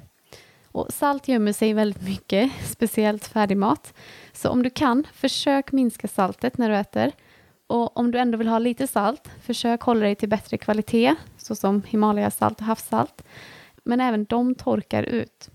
Och 0.73 0.93
salt 0.93 1.27
gömmer 1.27 1.53
sig 1.53 1.73
väldigt 1.73 2.01
mycket, 2.01 2.51
speciellt 2.65 3.27
färdigmat. 3.27 3.93
Så 4.33 4.49
om 4.49 4.63
du 4.63 4.69
kan, 4.69 5.07
försök 5.13 5.71
minska 5.71 6.07
saltet 6.07 6.57
när 6.57 6.69
du 6.69 6.75
äter. 6.75 7.11
Och 7.67 7.97
om 7.97 8.11
du 8.11 8.19
ändå 8.19 8.37
vill 8.37 8.47
ha 8.47 8.59
lite 8.59 8.87
salt, 8.87 9.29
försök 9.41 9.81
hålla 9.81 10.01
dig 10.01 10.15
till 10.15 10.29
bättre 10.29 10.57
kvalitet, 10.57 11.15
såsom 11.37 11.83
Himalayasalt 11.87 12.59
och 12.59 12.65
havssalt. 12.65 13.23
Men 13.83 14.01
även 14.01 14.25
de 14.25 14.55
torkar 14.55 15.03
ut. 15.03 15.49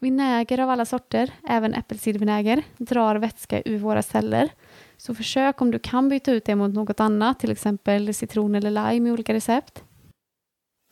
Vinäger 0.00 0.58
av 0.60 0.70
alla 0.70 0.84
sorter, 0.84 1.30
även 1.48 1.74
äppelcidervinäger, 1.74 2.62
drar 2.76 3.16
vätska 3.16 3.62
ur 3.64 3.78
våra 3.78 4.02
celler. 4.02 4.52
Så 4.96 5.14
försök 5.14 5.60
om 5.60 5.70
du 5.70 5.78
kan 5.78 6.08
byta 6.08 6.32
ut 6.32 6.44
det 6.44 6.54
mot 6.54 6.74
något 6.74 7.00
annat, 7.00 7.40
till 7.40 7.50
exempel 7.50 8.14
citron 8.14 8.54
eller 8.54 8.70
lime 8.70 9.08
i 9.08 9.12
olika 9.12 9.34
recept. 9.34 9.84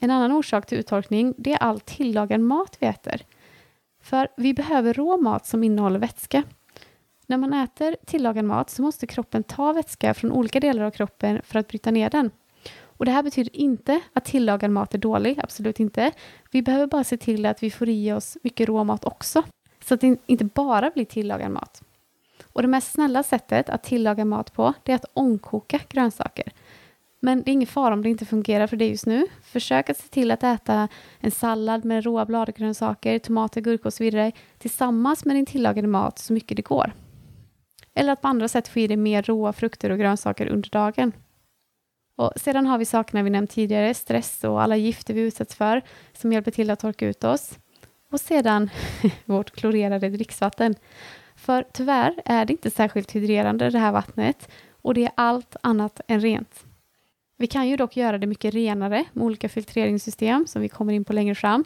En 0.02 0.10
annan 0.10 0.32
orsak 0.32 0.66
till 0.66 0.78
uttorkning 0.78 1.34
det 1.38 1.52
är 1.52 1.62
all 1.62 1.80
tillagad 1.80 2.40
mat 2.40 2.76
vi 2.80 2.86
äter. 2.86 3.22
För 4.02 4.28
vi 4.36 4.54
behöver 4.54 4.94
rå 4.94 5.16
mat 5.16 5.46
som 5.46 5.64
innehåller 5.64 5.98
vätska. 5.98 6.42
När 7.26 7.36
man 7.36 7.52
äter 7.52 7.96
tillagad 8.06 8.44
mat 8.44 8.70
så 8.70 8.82
måste 8.82 9.06
kroppen 9.06 9.42
ta 9.42 9.72
vätska 9.72 10.14
från 10.14 10.32
olika 10.32 10.60
delar 10.60 10.84
av 10.84 10.90
kroppen 10.90 11.40
för 11.44 11.58
att 11.58 11.68
bryta 11.68 11.90
ner 11.90 12.10
den. 12.10 12.30
Och 12.82 13.04
Det 13.04 13.10
här 13.10 13.22
betyder 13.22 13.56
inte 13.56 14.00
att 14.12 14.24
tillagad 14.24 14.70
mat 14.70 14.94
är 14.94 14.98
dålig, 14.98 15.40
absolut 15.42 15.80
inte. 15.80 16.12
Vi 16.50 16.62
behöver 16.62 16.86
bara 16.86 17.04
se 17.04 17.16
till 17.16 17.46
att 17.46 17.62
vi 17.62 17.70
får 17.70 17.88
i 17.88 18.12
oss 18.12 18.36
mycket 18.42 18.68
råmat 18.68 19.04
också, 19.04 19.42
så 19.84 19.94
att 19.94 20.00
det 20.00 20.16
inte 20.26 20.44
bara 20.44 20.90
blir 20.90 21.04
tillagad 21.04 21.50
mat. 21.50 21.82
Och 22.52 22.62
Det 22.62 22.68
mest 22.68 22.92
snälla 22.92 23.22
sättet 23.22 23.68
att 23.68 23.82
tillaga 23.82 24.24
mat 24.24 24.52
på 24.52 24.74
det 24.82 24.92
är 24.92 24.96
att 24.96 25.10
ångkoka 25.14 25.80
grönsaker. 25.88 26.52
Men 27.20 27.42
det 27.42 27.50
är 27.50 27.52
ingen 27.52 27.66
fara 27.66 27.94
om 27.94 28.02
det 28.02 28.10
inte 28.10 28.24
fungerar 28.24 28.66
för 28.66 28.76
dig 28.76 28.88
just 28.88 29.06
nu. 29.06 29.26
Försök 29.42 29.90
att 29.90 29.96
se 29.96 30.08
till 30.08 30.30
att 30.30 30.42
äta 30.42 30.88
en 31.18 31.30
sallad 31.30 31.84
med 31.84 32.04
råa 32.04 32.26
bladgrönsaker, 32.26 33.18
tomater, 33.18 33.60
gurka 33.60 33.88
och 33.88 33.94
så 33.94 34.04
vidare 34.04 34.32
tillsammans 34.58 35.24
med 35.24 35.36
din 35.36 35.46
tillagade 35.46 35.88
mat 35.88 36.18
så 36.18 36.32
mycket 36.32 36.56
det 36.56 36.62
går. 36.62 36.92
Eller 37.94 38.12
att 38.12 38.20
på 38.20 38.28
andra 38.28 38.48
sätt 38.48 38.68
få 38.68 38.80
i 38.80 38.86
dig 38.86 38.96
mer 38.96 39.22
råa 39.22 39.52
frukter 39.52 39.90
och 39.90 39.98
grönsaker 39.98 40.46
under 40.46 40.70
dagen. 40.70 41.12
Och 42.16 42.32
sedan 42.36 42.66
har 42.66 42.78
vi 42.78 42.84
sakerna 42.84 43.22
vi 43.22 43.30
nämnt 43.30 43.50
tidigare, 43.50 43.94
stress 43.94 44.44
och 44.44 44.62
alla 44.62 44.76
gifter 44.76 45.14
vi 45.14 45.20
utsätts 45.20 45.54
för 45.54 45.82
som 46.12 46.32
hjälper 46.32 46.50
till 46.50 46.70
att 46.70 46.80
torka 46.80 47.06
ut 47.06 47.24
oss. 47.24 47.58
Och 48.12 48.20
sedan 48.20 48.70
vårt 49.24 49.50
klorerade 49.50 50.08
dricksvatten. 50.08 50.74
För 51.36 51.64
tyvärr 51.72 52.14
är 52.24 52.44
det 52.44 52.52
inte 52.52 52.70
särskilt 52.70 53.16
hydrerande 53.16 53.70
det 53.70 53.78
här 53.78 53.92
vattnet 53.92 54.48
och 54.82 54.94
det 54.94 55.04
är 55.04 55.12
allt 55.14 55.56
annat 55.62 56.00
än 56.08 56.20
rent. 56.20 56.64
Vi 57.40 57.46
kan 57.46 57.68
ju 57.68 57.76
dock 57.76 57.96
göra 57.96 58.18
det 58.18 58.26
mycket 58.26 58.54
renare 58.54 59.04
med 59.12 59.24
olika 59.24 59.48
filtreringssystem 59.48 60.46
som 60.46 60.62
vi 60.62 60.68
kommer 60.68 60.92
in 60.92 61.04
på 61.04 61.12
längre 61.12 61.34
fram. 61.34 61.64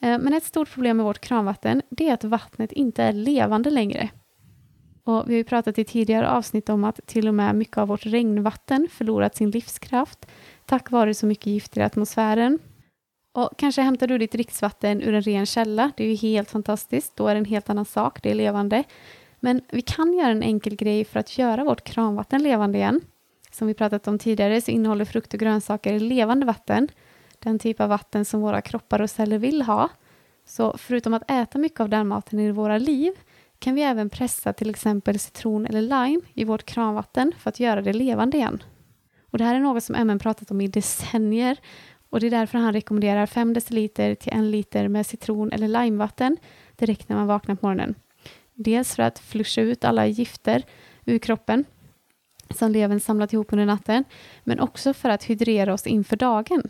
Eh, 0.00 0.18
men 0.18 0.32
ett 0.32 0.44
stort 0.44 0.74
problem 0.74 0.96
med 0.96 1.06
vårt 1.06 1.20
kranvatten 1.20 1.82
det 1.90 2.08
är 2.08 2.14
att 2.14 2.24
vattnet 2.24 2.72
inte 2.72 3.02
är 3.02 3.12
levande 3.12 3.70
längre. 3.70 4.08
Och 5.04 5.24
vi 5.28 5.32
har 5.32 5.38
ju 5.38 5.44
pratat 5.44 5.78
i 5.78 5.84
tidigare 5.84 6.28
avsnitt 6.28 6.68
om 6.68 6.84
att 6.84 7.00
till 7.06 7.28
och 7.28 7.34
med 7.34 7.54
mycket 7.54 7.78
av 7.78 7.88
vårt 7.88 8.06
regnvatten 8.06 8.88
förlorat 8.90 9.36
sin 9.36 9.50
livskraft 9.50 10.26
tack 10.66 10.90
vare 10.90 11.14
så 11.14 11.26
mycket 11.26 11.46
gifter 11.46 11.80
i 11.80 11.84
atmosfären. 11.84 12.58
Och 13.32 13.50
kanske 13.58 13.82
hämtar 13.82 14.06
du 14.06 14.18
ditt 14.18 14.32
dricksvatten 14.32 15.02
ur 15.02 15.14
en 15.14 15.22
ren 15.22 15.46
källa, 15.46 15.90
det 15.96 16.04
är 16.04 16.08
ju 16.08 16.14
helt 16.14 16.50
fantastiskt, 16.50 17.16
då 17.16 17.28
är 17.28 17.34
det 17.34 17.38
en 17.38 17.44
helt 17.44 17.70
annan 17.70 17.84
sak, 17.84 18.22
det 18.22 18.30
är 18.30 18.34
levande. 18.34 18.84
Men 19.40 19.60
vi 19.70 19.82
kan 19.82 20.12
göra 20.12 20.30
en 20.30 20.42
enkel 20.42 20.76
grej 20.76 21.04
för 21.04 21.20
att 21.20 21.38
göra 21.38 21.64
vårt 21.64 21.84
kranvatten 21.84 22.42
levande 22.42 22.78
igen. 22.78 23.00
Som 23.54 23.68
vi 23.68 23.74
pratat 23.74 24.08
om 24.08 24.18
tidigare 24.18 24.60
så 24.60 24.70
innehåller 24.70 25.04
frukt 25.04 25.34
och 25.34 25.40
grönsaker 25.40 26.00
levande 26.00 26.46
vatten. 26.46 26.88
Den 27.38 27.58
typ 27.58 27.80
av 27.80 27.88
vatten 27.88 28.24
som 28.24 28.40
våra 28.40 28.60
kroppar 28.60 29.00
och 29.00 29.10
celler 29.10 29.38
vill 29.38 29.62
ha. 29.62 29.88
Så 30.44 30.74
förutom 30.78 31.14
att 31.14 31.30
äta 31.30 31.58
mycket 31.58 31.80
av 31.80 31.88
den 31.88 32.08
maten 32.08 32.38
i 32.38 32.50
våra 32.50 32.78
liv 32.78 33.12
kan 33.58 33.74
vi 33.74 33.82
även 33.82 34.10
pressa 34.10 34.52
till 34.52 34.70
exempel 34.70 35.18
citron 35.18 35.66
eller 35.66 35.82
lime 35.82 36.20
i 36.34 36.44
vårt 36.44 36.64
kranvatten 36.64 37.32
för 37.38 37.48
att 37.48 37.60
göra 37.60 37.82
det 37.82 37.92
levande 37.92 38.36
igen. 38.36 38.62
Och 39.30 39.38
det 39.38 39.44
här 39.44 39.54
är 39.54 39.60
något 39.60 39.84
som 39.84 40.06
MN 40.06 40.18
pratat 40.18 40.50
om 40.50 40.60
i 40.60 40.68
decennier 40.68 41.56
och 42.10 42.20
det 42.20 42.26
är 42.26 42.30
därför 42.30 42.58
han 42.58 42.72
rekommenderar 42.72 43.26
5 43.26 43.54
deciliter 43.54 44.14
till 44.14 44.32
1 44.32 44.38
liter 44.38 44.88
med 44.88 45.06
citron 45.06 45.52
eller 45.52 45.68
limevatten 45.68 46.36
direkt 46.76 47.08
när 47.08 47.16
man 47.16 47.26
vaknar 47.26 47.54
på 47.54 47.66
morgonen. 47.66 47.94
Dels 48.54 48.94
för 48.94 49.02
att 49.02 49.18
flusha 49.18 49.60
ut 49.60 49.84
alla 49.84 50.06
gifter 50.06 50.62
ur 51.04 51.18
kroppen 51.18 51.64
som 52.50 52.72
levern 52.72 53.00
samlat 53.00 53.32
ihop 53.32 53.52
under 53.52 53.66
natten, 53.66 54.04
men 54.44 54.60
också 54.60 54.94
för 54.94 55.08
att 55.08 55.24
hydrera 55.24 55.74
oss 55.74 55.86
inför 55.86 56.16
dagen. 56.16 56.62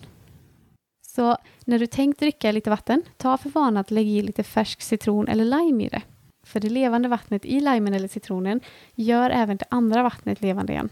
Så 1.03 1.37
när 1.65 1.79
du 1.79 1.87
tänkt 1.87 2.21
dricka 2.21 2.53
lite 2.53 2.71
vatten, 2.71 3.03
ta 3.17 3.37
för 3.37 3.51
vana 3.51 3.81
att 3.81 3.91
lägga 3.91 4.11
i 4.11 4.23
lite 4.23 4.43
färsk 4.43 4.83
citron 4.83 5.29
eller 5.29 5.45
lime 5.45 5.85
i 5.85 5.89
det. 5.89 6.03
För 6.47 6.61
det 6.61 6.69
levande 6.69 7.09
vattnet 7.09 7.45
i 7.45 7.61
limen 7.61 7.95
eller 7.95 8.09
citronen 8.09 8.61
gör 8.95 9.31
även 9.31 9.57
det 9.57 9.65
andra 9.69 10.03
vattnet 10.03 10.41
levande 10.41 10.73
igen. 10.73 10.89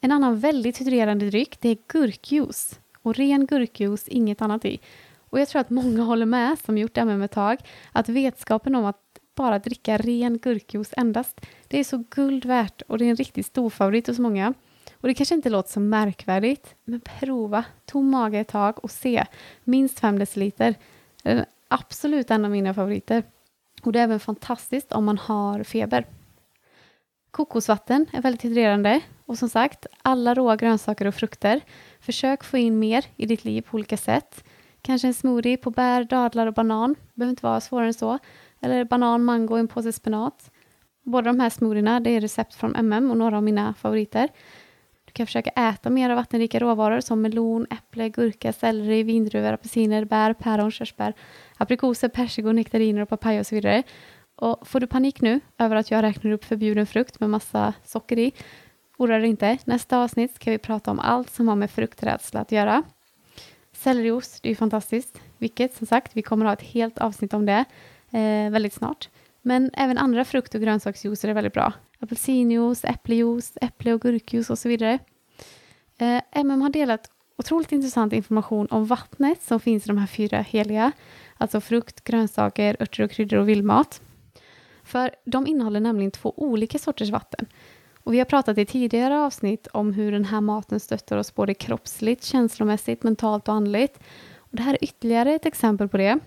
En 0.00 0.12
annan 0.12 0.38
väldigt 0.38 0.80
hydrerande 0.80 1.30
dryck 1.30 1.60
det 1.60 1.68
är 1.68 1.78
gurkjuice. 1.88 2.80
Och 3.02 3.14
ren 3.14 3.46
gurkjuice, 3.46 4.08
inget 4.08 4.42
annat 4.42 4.64
i. 4.64 4.80
Och 5.16 5.40
jag 5.40 5.48
tror 5.48 5.60
att 5.60 5.70
många 5.70 6.02
håller 6.02 6.26
med, 6.26 6.58
som 6.58 6.78
gjort 6.78 6.96
MM 6.96 7.22
ett 7.22 7.32
tag, 7.32 7.58
att 7.92 8.08
vetskapen 8.08 8.74
om 8.74 8.84
att 8.84 9.00
bara 9.36 9.58
dricka 9.58 9.96
ren 9.96 10.38
gurkjuice 10.38 10.94
endast, 10.96 11.40
det 11.68 11.78
är 11.78 11.84
så 11.84 12.04
guld 12.10 12.44
värt 12.44 12.82
och 12.82 12.98
det 12.98 13.04
är 13.04 13.10
en 13.10 13.16
riktigt 13.16 13.46
stor 13.46 13.70
favorit 13.70 14.06
hos 14.06 14.18
många. 14.18 14.54
Och 15.00 15.08
det 15.08 15.14
kanske 15.14 15.34
inte 15.34 15.50
låter 15.50 15.70
så 15.70 15.80
märkvärdigt, 15.80 16.74
men 16.84 17.00
prova, 17.00 17.64
tom 17.84 18.10
mage 18.10 18.38
ett 18.38 18.48
tag 18.48 18.84
och 18.84 18.90
se. 18.90 19.24
Minst 19.64 20.00
5 20.00 20.18
deciliter. 20.18 20.74
Det 21.22 21.30
är 21.30 21.46
absolut 21.68 22.30
en 22.30 22.44
av 22.44 22.50
mina 22.50 22.74
favoriter. 22.74 23.22
Och 23.82 23.92
det 23.92 23.98
är 23.98 24.04
även 24.04 24.20
fantastiskt 24.20 24.92
om 24.92 25.04
man 25.04 25.18
har 25.18 25.62
feber. 25.64 26.06
Kokosvatten 27.30 28.06
är 28.12 28.22
väldigt 28.22 28.44
hydrerande 28.44 29.00
och 29.26 29.38
som 29.38 29.48
sagt, 29.48 29.86
alla 30.02 30.34
råa 30.34 30.56
grönsaker 30.56 31.06
och 31.06 31.14
frukter. 31.14 31.60
Försök 32.00 32.44
få 32.44 32.58
in 32.58 32.78
mer 32.78 33.04
i 33.16 33.26
ditt 33.26 33.44
liv 33.44 33.62
på 33.62 33.74
olika 33.74 33.96
sätt. 33.96 34.44
Kanske 34.82 35.08
en 35.08 35.14
smoothie 35.14 35.56
på 35.56 35.70
bär, 35.70 36.04
dadlar 36.04 36.46
och 36.46 36.54
banan. 36.54 36.94
behöver 37.14 37.30
inte 37.30 37.46
vara 37.46 37.60
svårare 37.60 37.86
än 37.86 37.94
så. 37.94 38.18
Eller 38.60 38.84
banan, 38.84 39.24
mango 39.24 39.54
och 39.54 39.58
en 39.58 39.68
påse 39.68 39.92
spenat. 39.92 40.50
Båda 41.02 41.32
de 41.32 41.40
här 41.40 41.50
smoothierna 41.50 42.00
det 42.00 42.10
är 42.10 42.20
recept 42.20 42.54
från 42.54 42.76
MM 42.76 43.10
och 43.10 43.16
några 43.16 43.36
av 43.36 43.42
mina 43.42 43.74
favoriter. 43.74 44.28
Du 45.04 45.12
kan 45.12 45.26
försöka 45.26 45.50
äta 45.50 45.90
mer 45.90 46.10
av 46.10 46.16
vattenrika 46.16 46.60
råvaror 46.60 47.00
som 47.00 47.22
melon, 47.22 47.66
äpple, 47.70 48.08
gurka, 48.08 48.52
selleri, 48.52 49.02
vindruvor, 49.02 49.52
apelsiner, 49.52 50.04
bär, 50.04 50.34
päron, 50.34 50.70
körsbär, 50.70 51.14
aprikoser, 51.56 52.08
persikor, 52.08 52.52
nektariner 52.52 53.02
och 53.02 53.08
papaya 53.08 53.40
och 53.40 53.46
så 53.46 53.54
vidare. 53.54 53.82
Och 54.36 54.68
får 54.68 54.80
du 54.80 54.86
panik 54.86 55.20
nu 55.20 55.40
över 55.58 55.76
att 55.76 55.90
jag 55.90 56.02
räknar 56.02 56.30
upp 56.30 56.44
förbjuden 56.44 56.86
frukt 56.86 57.20
med 57.20 57.30
massa 57.30 57.74
socker 57.84 58.18
i, 58.18 58.32
oroa 58.98 59.18
dig 59.18 59.28
inte. 59.28 59.58
Nästa 59.64 59.98
avsnitt 59.98 60.34
ska 60.34 60.50
vi 60.50 60.58
prata 60.58 60.90
om 60.90 60.98
allt 60.98 61.30
som 61.30 61.48
har 61.48 61.56
med 61.56 61.70
frukträdsla 61.70 62.40
att 62.40 62.52
göra. 62.52 62.82
Selleriost, 63.72 64.42
det 64.42 64.48
är 64.48 64.50
ju 64.50 64.56
fantastiskt. 64.56 65.20
Vilket, 65.38 65.74
som 65.74 65.86
sagt, 65.86 66.16
vi 66.16 66.22
kommer 66.22 66.46
ha 66.46 66.52
ett 66.52 66.62
helt 66.62 66.98
avsnitt 66.98 67.34
om 67.34 67.46
det 67.46 67.64
eh, 68.16 68.50
väldigt 68.50 68.72
snart. 68.72 69.08
Men 69.42 69.70
även 69.74 69.98
andra 69.98 70.24
frukt 70.24 70.54
och 70.54 70.60
grönsaksjuicer 70.60 71.28
är 71.28 71.34
väldigt 71.34 71.52
bra. 71.52 71.72
Apelsinjuice, 72.00 72.84
äpplejuice, 72.84 73.58
äpple 73.60 73.94
och 73.94 74.00
gurkjuice 74.00 74.50
och 74.50 74.58
så 74.58 74.68
vidare. 74.68 74.98
Eh, 75.98 76.22
MM 76.32 76.62
har 76.62 76.70
delat 76.70 77.10
otroligt 77.36 77.72
intressant 77.72 78.12
information 78.12 78.66
om 78.70 78.86
vattnet 78.86 79.42
som 79.42 79.60
finns 79.60 79.84
i 79.84 79.88
de 79.88 79.98
här 79.98 80.06
fyra 80.06 80.38
heliga, 80.38 80.92
alltså 81.36 81.60
frukt, 81.60 82.04
grönsaker, 82.04 82.76
örter 82.80 83.04
och 83.04 83.10
kryddor 83.10 83.38
och 83.38 83.48
vildmat. 83.48 84.00
För 84.82 85.10
de 85.24 85.46
innehåller 85.46 85.80
nämligen 85.80 86.10
två 86.10 86.34
olika 86.36 86.78
sorters 86.78 87.10
vatten. 87.10 87.46
Och 88.04 88.12
vi 88.12 88.18
har 88.18 88.24
pratat 88.24 88.58
i 88.58 88.66
tidigare 88.66 89.20
avsnitt 89.20 89.66
om 89.66 89.92
hur 89.92 90.12
den 90.12 90.24
här 90.24 90.40
maten 90.40 90.80
stöttar 90.80 91.16
oss 91.16 91.34
både 91.34 91.54
kroppsligt, 91.54 92.24
känslomässigt, 92.24 93.02
mentalt 93.02 93.48
och 93.48 93.54
andligt. 93.54 93.98
Och 94.36 94.56
det 94.56 94.62
här 94.62 94.72
är 94.72 94.84
ytterligare 94.84 95.34
ett 95.34 95.46
exempel 95.46 95.88
på 95.88 95.96
det. 95.96 96.18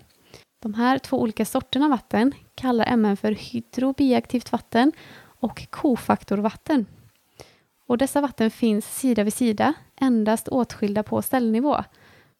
De 0.62 0.74
här 0.74 0.98
två 0.98 1.20
olika 1.20 1.44
sorterna 1.44 1.88
vatten 1.88 2.32
kallar 2.54 2.96
MN 2.96 3.16
för 3.16 3.32
hydrobiaktivt 3.32 4.52
vatten 4.52 4.92
och 5.22 5.70
kofaktorvatten. 5.70 6.86
Och 7.86 7.98
dessa 7.98 8.20
vatten 8.20 8.50
finns 8.50 8.98
sida 8.98 9.24
vid 9.24 9.34
sida, 9.34 9.74
endast 10.00 10.48
åtskilda 10.48 11.02
på 11.02 11.22
cellnivå. 11.22 11.84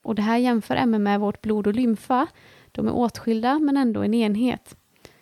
Och 0.02 0.14
det 0.14 0.22
här 0.22 0.36
jämför 0.36 0.86
MN 0.86 1.02
med 1.02 1.20
vårt 1.20 1.42
blod 1.42 1.66
och 1.66 1.74
lymfa. 1.74 2.26
De 2.72 2.86
är 2.86 2.94
åtskilda 2.94 3.58
men 3.58 3.76
ändå 3.76 4.02
en 4.02 4.14
enhet. 4.14 4.76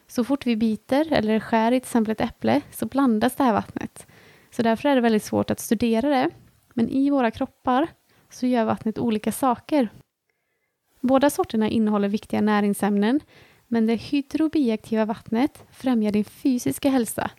Så 0.07 0.25
fort 0.25 0.47
vi 0.47 0.57
biter 0.57 1.13
eller 1.13 1.41
skär 1.41 1.73
i 1.73 1.81
till 1.81 1.87
exempel 1.87 2.13
ett 2.13 2.21
äpple 2.21 2.61
så 2.71 2.87
blandas 2.87 3.35
det 3.35 3.45
här 3.45 3.53
vattnet. 3.53 4.07
Så 4.51 4.63
därför 4.63 4.89
är 4.89 4.95
det 4.95 5.01
väldigt 5.01 5.25
svårt 5.25 5.51
att 5.51 5.61
studera 5.61 6.09
det. 6.09 6.31
Men 6.75 6.89
i 6.89 7.11
våra 7.11 7.31
kroppar 7.31 7.87
så 8.31 8.47
gör 8.47 8.65
vattnet 8.65 8.99
olika 8.99 9.33
saker. 9.33 9.89
Båda 11.01 11.31
sorterna 11.31 11.69
innehåller 11.69 12.09
viktiga 12.09 12.41
näringsämnen, 12.41 13.21
men 13.67 13.87
det 13.87 13.95
hydrobiaktiva 13.95 15.05
vattnet 15.05 15.65
främjar 15.73 16.13
din 16.13 16.25
fysiska 16.25 16.91
hälsa. 16.91 17.31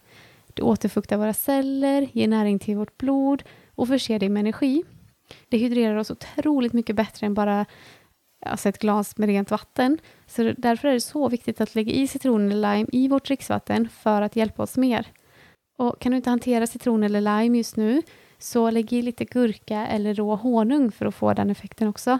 Det 0.53 0.61
återfuktar 0.61 1.17
våra 1.17 1.33
celler, 1.33 2.07
ger 2.13 2.27
näring 2.27 2.59
till 2.59 2.77
vårt 2.77 2.97
blod 2.97 3.43
och 3.75 3.87
förser 3.87 4.19
dig 4.19 4.29
med 4.29 4.39
energi. 4.39 4.83
Det 5.49 5.57
hydrerar 5.57 5.95
oss 5.95 6.11
otroligt 6.11 6.73
mycket 6.73 6.95
bättre 6.95 7.27
än 7.27 7.33
bara 7.33 7.65
alltså 8.45 8.69
ett 8.69 8.79
glas 8.79 9.17
med 9.17 9.29
rent 9.29 9.51
vatten. 9.51 9.97
Så 10.27 10.53
därför 10.57 10.87
är 10.87 10.93
det 10.93 11.01
så 11.01 11.29
viktigt 11.29 11.61
att 11.61 11.75
lägga 11.75 11.91
i 11.91 12.07
citron 12.07 12.51
eller 12.51 12.75
lime 12.75 12.89
i 12.91 13.07
vårt 13.07 13.25
dricksvatten 13.25 13.89
för 13.89 14.21
att 14.21 14.35
hjälpa 14.35 14.63
oss 14.63 14.77
mer. 14.77 15.07
Och 15.77 15.99
kan 15.99 16.11
du 16.11 16.15
inte 16.15 16.29
hantera 16.29 16.67
citron 16.67 17.03
eller 17.03 17.21
lime 17.21 17.57
just 17.57 17.75
nu 17.75 18.01
så 18.37 18.69
lägg 18.69 18.93
i 18.93 19.01
lite 19.01 19.25
gurka 19.25 19.87
eller 19.87 20.13
rå 20.13 20.35
honung 20.35 20.91
för 20.91 21.05
att 21.05 21.15
få 21.15 21.33
den 21.33 21.49
effekten 21.49 21.87
också. 21.87 22.19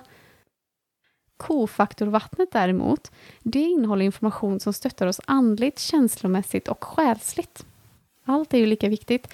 Kofaktorvattnet 1.40 2.52
däremot, 2.52 3.12
det 3.44 3.60
innehåller 3.60 4.06
information 4.06 4.60
som 4.60 4.74
stöttar 4.74 5.08
oss 5.08 5.22
andligt, 5.26 5.80
känslomässigt 5.80 6.68
och 6.68 6.84
själsligt. 6.84 7.66
Allt 8.26 8.54
är 8.54 8.58
ju 8.58 8.66
lika 8.66 8.90
viktigt, 8.90 9.34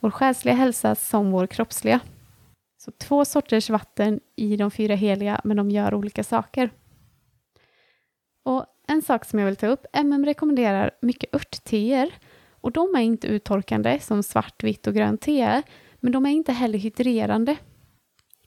vår 0.00 0.10
själsliga 0.10 0.54
hälsa 0.54 0.94
som 0.94 1.30
vår 1.30 1.46
kroppsliga. 1.46 2.00
Så 2.78 2.90
två 2.90 3.24
sorters 3.24 3.70
vatten 3.70 4.20
i 4.36 4.56
de 4.56 4.70
fyra 4.70 4.94
heliga, 4.94 5.40
men 5.44 5.56
de 5.56 5.70
gör 5.70 5.94
olika 5.94 6.24
saker. 6.24 6.70
Och 8.42 8.66
en 8.88 9.02
sak 9.02 9.24
som 9.24 9.38
jag 9.38 9.46
vill 9.46 9.56
ta 9.56 9.66
upp, 9.66 9.86
MM 9.92 10.24
rekommenderar 10.24 10.90
mycket 11.00 11.34
örtteer 11.34 12.14
och 12.60 12.72
de 12.72 12.94
är 12.94 13.00
inte 13.00 13.26
uttorkande 13.26 14.00
som 14.00 14.22
svart, 14.22 14.62
vitt 14.62 14.86
och 14.86 14.94
grönt 14.94 15.20
te, 15.20 15.62
men 16.00 16.12
de 16.12 16.26
är 16.26 16.30
inte 16.30 16.52
heller 16.52 16.78
hydrerande. 16.78 17.56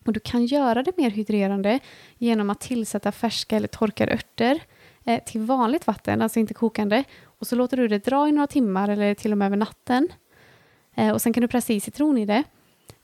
Och 0.08 0.13
du 0.13 0.20
kan 0.20 0.46
göra 0.46 0.84
det 0.84 0.98
mer 0.98 1.10
hydrerande 1.10 1.80
genom 2.17 2.50
att 2.50 2.60
tillsätta 2.60 3.12
färska 3.12 3.56
eller 3.56 3.67
torkade 3.67 4.13
örter 4.13 4.60
eh, 5.06 5.24
till 5.24 5.41
vanligt 5.41 5.88
vatten, 5.88 6.22
alltså 6.22 6.39
inte 6.39 6.54
kokande. 6.54 7.04
Och 7.24 7.48
så 7.48 7.56
låter 7.56 7.78
du 7.78 7.88
det 7.88 8.06
dra 8.06 8.28
i 8.28 8.32
några 8.32 8.48
timmar 8.48 8.89
eller 8.89 9.13
till 9.13 9.32
och 9.32 9.38
med 9.38 9.46
över 9.46 9.58
natten. 9.58 10.08
Eh, 10.96 11.12
och 11.12 11.22
sen 11.22 11.34
kan 11.34 11.41
du 11.41 11.48
pressa 11.48 11.74
i 11.74 11.80
citron 11.80 12.17
i 12.17 12.26
det. 12.26 12.43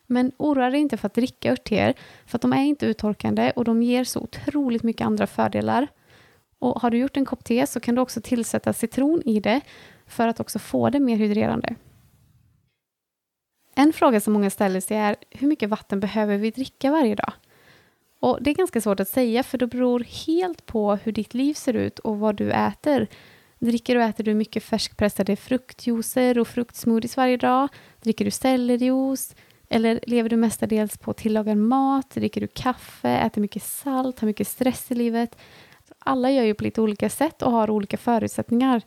Men 0.07 0.31
oroa 0.37 0.69
dig 0.69 0.79
inte 0.79 0.97
för 0.97 1.05
att 1.05 1.13
dricka 1.13 1.51
örtteer, 1.51 1.93
för 2.25 2.37
att 2.37 2.41
de 2.41 2.53
är 2.53 2.63
inte 2.63 2.85
uttorkande 2.85 3.51
och 3.55 3.65
de 3.65 3.83
ger 3.83 4.03
så 4.03 4.19
otroligt 4.19 4.83
mycket 4.83 5.05
andra 5.05 5.27
fördelar. 5.27 5.87
Och 6.59 6.81
har 6.81 6.89
du 6.89 6.97
gjort 6.97 7.17
en 7.17 7.25
kopp 7.25 7.43
te 7.43 7.67
så 7.67 7.79
kan 7.79 7.95
du 7.95 8.01
också 8.01 8.21
tillsätta 8.21 8.73
citron 8.73 9.21
i 9.25 9.39
det 9.39 9.61
för 10.07 10.27
att 10.27 10.39
också 10.39 10.59
få 10.59 10.89
det 10.89 10.99
mer 10.99 11.17
hydrerande. 11.17 11.75
En 13.75 13.93
fråga 13.93 14.19
som 14.19 14.33
många 14.33 14.49
ställer 14.49 14.79
sig 14.79 14.97
är 14.97 15.15
hur 15.29 15.47
mycket 15.47 15.69
vatten 15.69 15.99
behöver 15.99 16.37
vi 16.37 16.51
dricka 16.51 16.91
varje 16.91 17.15
dag? 17.15 17.33
Och 18.19 18.43
Det 18.43 18.49
är 18.49 18.55
ganska 18.55 18.81
svårt 18.81 18.99
att 18.99 19.09
säga 19.09 19.43
för 19.43 19.57
det 19.57 19.67
beror 19.67 20.05
helt 20.27 20.65
på 20.65 20.95
hur 20.95 21.11
ditt 21.11 21.33
liv 21.33 21.53
ser 21.53 21.73
ut 21.73 21.99
och 21.99 22.19
vad 22.19 22.35
du 22.35 22.51
äter. 22.51 23.07
Dricker 23.59 23.95
och 23.95 24.03
äter 24.03 24.23
du 24.23 24.33
mycket 24.33 24.63
färskpressade 24.63 25.35
fruktjuicer 25.35 26.39
och 26.39 26.47
fruktsmoothies 26.47 27.17
varje 27.17 27.37
dag? 27.37 27.67
Dricker 28.01 28.25
du 28.25 28.31
sellerijuice? 28.31 29.35
Eller 29.69 29.99
lever 30.07 30.29
du 30.29 30.35
mestadels 30.35 30.97
på 30.97 31.13
tillagad 31.13 31.57
mat? 31.57 32.09
Dricker 32.09 32.41
du 32.41 32.47
kaffe? 32.47 33.09
Äter 33.09 33.41
mycket 33.41 33.63
salt? 33.63 34.19
Har 34.19 34.25
mycket 34.25 34.47
stress 34.47 34.91
i 34.91 34.95
livet? 34.95 35.37
Alla 35.99 36.31
gör 36.31 36.43
ju 36.43 36.53
på 36.53 36.63
lite 36.63 36.81
olika 36.81 37.09
sätt 37.09 37.41
och 37.41 37.51
har 37.51 37.69
olika 37.69 37.97
förutsättningar. 37.97 38.81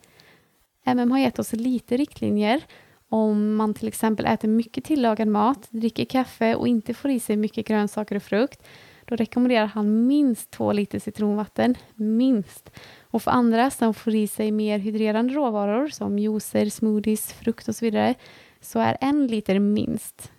MM 0.85 1.11
har 1.11 1.18
gett 1.18 1.38
oss 1.38 1.53
lite 1.53 1.96
riktlinjer 1.96 2.62
om 3.08 3.56
man 3.56 3.74
till 3.74 3.88
exempel 3.88 4.26
äter 4.26 4.48
mycket 4.48 4.84
tillagad 4.84 5.28
mat, 5.28 5.68
dricker 5.70 6.04
kaffe 6.04 6.54
och 6.54 6.68
inte 6.68 6.94
får 6.94 7.10
i 7.10 7.20
sig 7.20 7.36
mycket 7.36 7.66
grönsaker 7.66 8.16
och 8.16 8.22
frukt. 8.22 8.62
då 9.04 9.16
rekommenderar 9.16 9.66
han 9.66 10.06
minst 10.06 10.50
två 10.50 10.72
liter 10.72 10.98
citronvatten, 10.98 11.74
minst. 11.94 12.70
Och 13.00 13.22
för 13.22 13.30
andra 13.30 13.70
som 13.70 13.94
får 13.94 14.14
i 14.14 14.26
sig 14.26 14.50
mer 14.50 14.78
hydrerande 14.78 15.34
råvaror 15.34 15.88
som 15.88 16.18
juicer, 16.18 16.70
smoothies, 16.70 17.32
frukt 17.32 17.68
och 17.68 17.76
så 17.76 17.84
vidare, 17.84 18.14
så 18.60 18.78
är 18.78 18.96
en 19.00 19.26
liter 19.26 19.58
minst. 19.58 20.32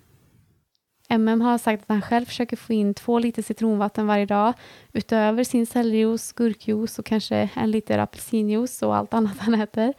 MM 1.10 1.42
har 1.42 1.58
sagt 1.58 1.84
att 1.84 1.90
han 1.90 2.02
själv 2.02 2.26
försöker 2.26 2.58
få 2.58 2.74
in 2.74 2.94
två 2.94 3.20
liter 3.20 3.42
citronvatten 3.42 4.08
varje 4.08 4.26
dag 4.26 4.54
utöver 4.94 5.44
sin 5.44 5.66
selljuice, 5.66 6.34
gurkjuice 6.34 7.00
och 7.00 7.06
kanske 7.06 7.50
en 7.56 7.72
liter 7.72 7.98
apelsinjuice 7.98 8.82
och 8.82 8.96
allt 8.96 9.14
annat 9.14 9.38
han 9.38 9.54
äter. 9.54 9.94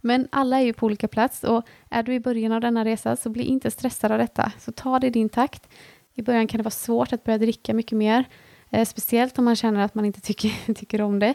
Men 0.00 0.28
alla 0.32 0.60
är 0.60 0.64
ju 0.64 0.72
på 0.72 0.86
olika 0.86 1.08
plats 1.08 1.44
och 1.44 1.66
är 1.90 2.02
du 2.02 2.14
i 2.14 2.20
början 2.20 2.52
av 2.52 2.60
denna 2.60 2.84
resa 2.84 3.16
så 3.16 3.30
bli 3.30 3.44
inte 3.44 3.70
stressad 3.70 4.12
av 4.12 4.18
detta. 4.18 4.52
Så 4.58 4.72
ta 4.72 4.98
det 4.98 5.06
i 5.06 5.10
din 5.10 5.28
takt. 5.28 5.68
I 6.14 6.22
början 6.22 6.46
kan 6.46 6.58
det 6.58 6.62
vara 6.62 6.70
svårt 6.70 7.12
att 7.12 7.24
börja 7.24 7.38
dricka 7.38 7.74
mycket 7.74 7.98
mer, 7.98 8.24
eh, 8.70 8.84
speciellt 8.84 9.38
om 9.38 9.44
man 9.44 9.56
känner 9.56 9.84
att 9.84 9.94
man 9.94 10.04
inte 10.04 10.20
tycker, 10.20 10.74
tycker 10.74 11.02
om 11.02 11.18
det. 11.18 11.34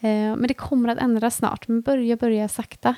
Eh, 0.00 0.36
men 0.36 0.46
det 0.48 0.54
kommer 0.54 0.88
att 0.88 0.98
ändras 0.98 1.36
snart, 1.36 1.68
men 1.68 1.80
börja, 1.80 2.16
börja 2.16 2.48
sakta. 2.48 2.94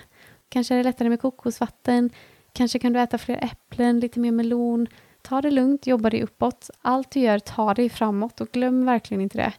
Kanske 0.49 0.75
är 0.75 0.79
det 0.79 0.85
lättare 0.85 1.09
med 1.09 1.21
kokosvatten, 1.21 2.11
kanske 2.53 2.79
kan 2.79 2.93
du 2.93 3.01
äta 3.01 3.19
fler 3.19 3.45
äpplen, 3.45 4.01
lite 4.01 4.21
mer 4.21 4.33
melon. 4.33 4.87
Ta 5.23 5.41
det 5.41 5.51
lugnt, 5.51 5.87
jobba 5.87 6.11
dig 6.11 6.23
uppåt. 6.23 6.71
Allt 6.83 7.11
du 7.11 7.21
gör, 7.21 7.39
ta 7.39 7.75
dig 7.75 7.89
framåt 7.89 8.41
och 8.41 8.49
glöm 8.49 8.85
verkligen 8.85 9.21
inte 9.21 9.39
det. 9.39 9.53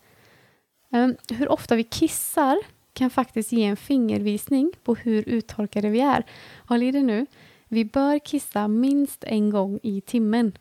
Eh, 0.97 1.37
hur 1.37 1.51
ofta 1.51 1.75
vi 1.75 1.83
kissar 1.83 2.57
kan 2.93 3.09
faktiskt 3.09 3.51
ge 3.51 3.63
en 3.63 3.77
fingervisning 3.77 4.71
på 4.83 4.95
hur 4.95 5.29
uttorkade 5.29 5.89
vi 5.89 5.99
är. 5.99 6.25
Håll 6.67 6.83
i 6.83 6.91
det 6.91 7.03
nu. 7.03 7.25
Vi 7.67 7.85
bör 7.85 8.19
kissa 8.19 8.67
minst 8.67 9.23
en 9.23 9.49
gång 9.49 9.79
i 9.83 10.01
timmen. 10.01 10.51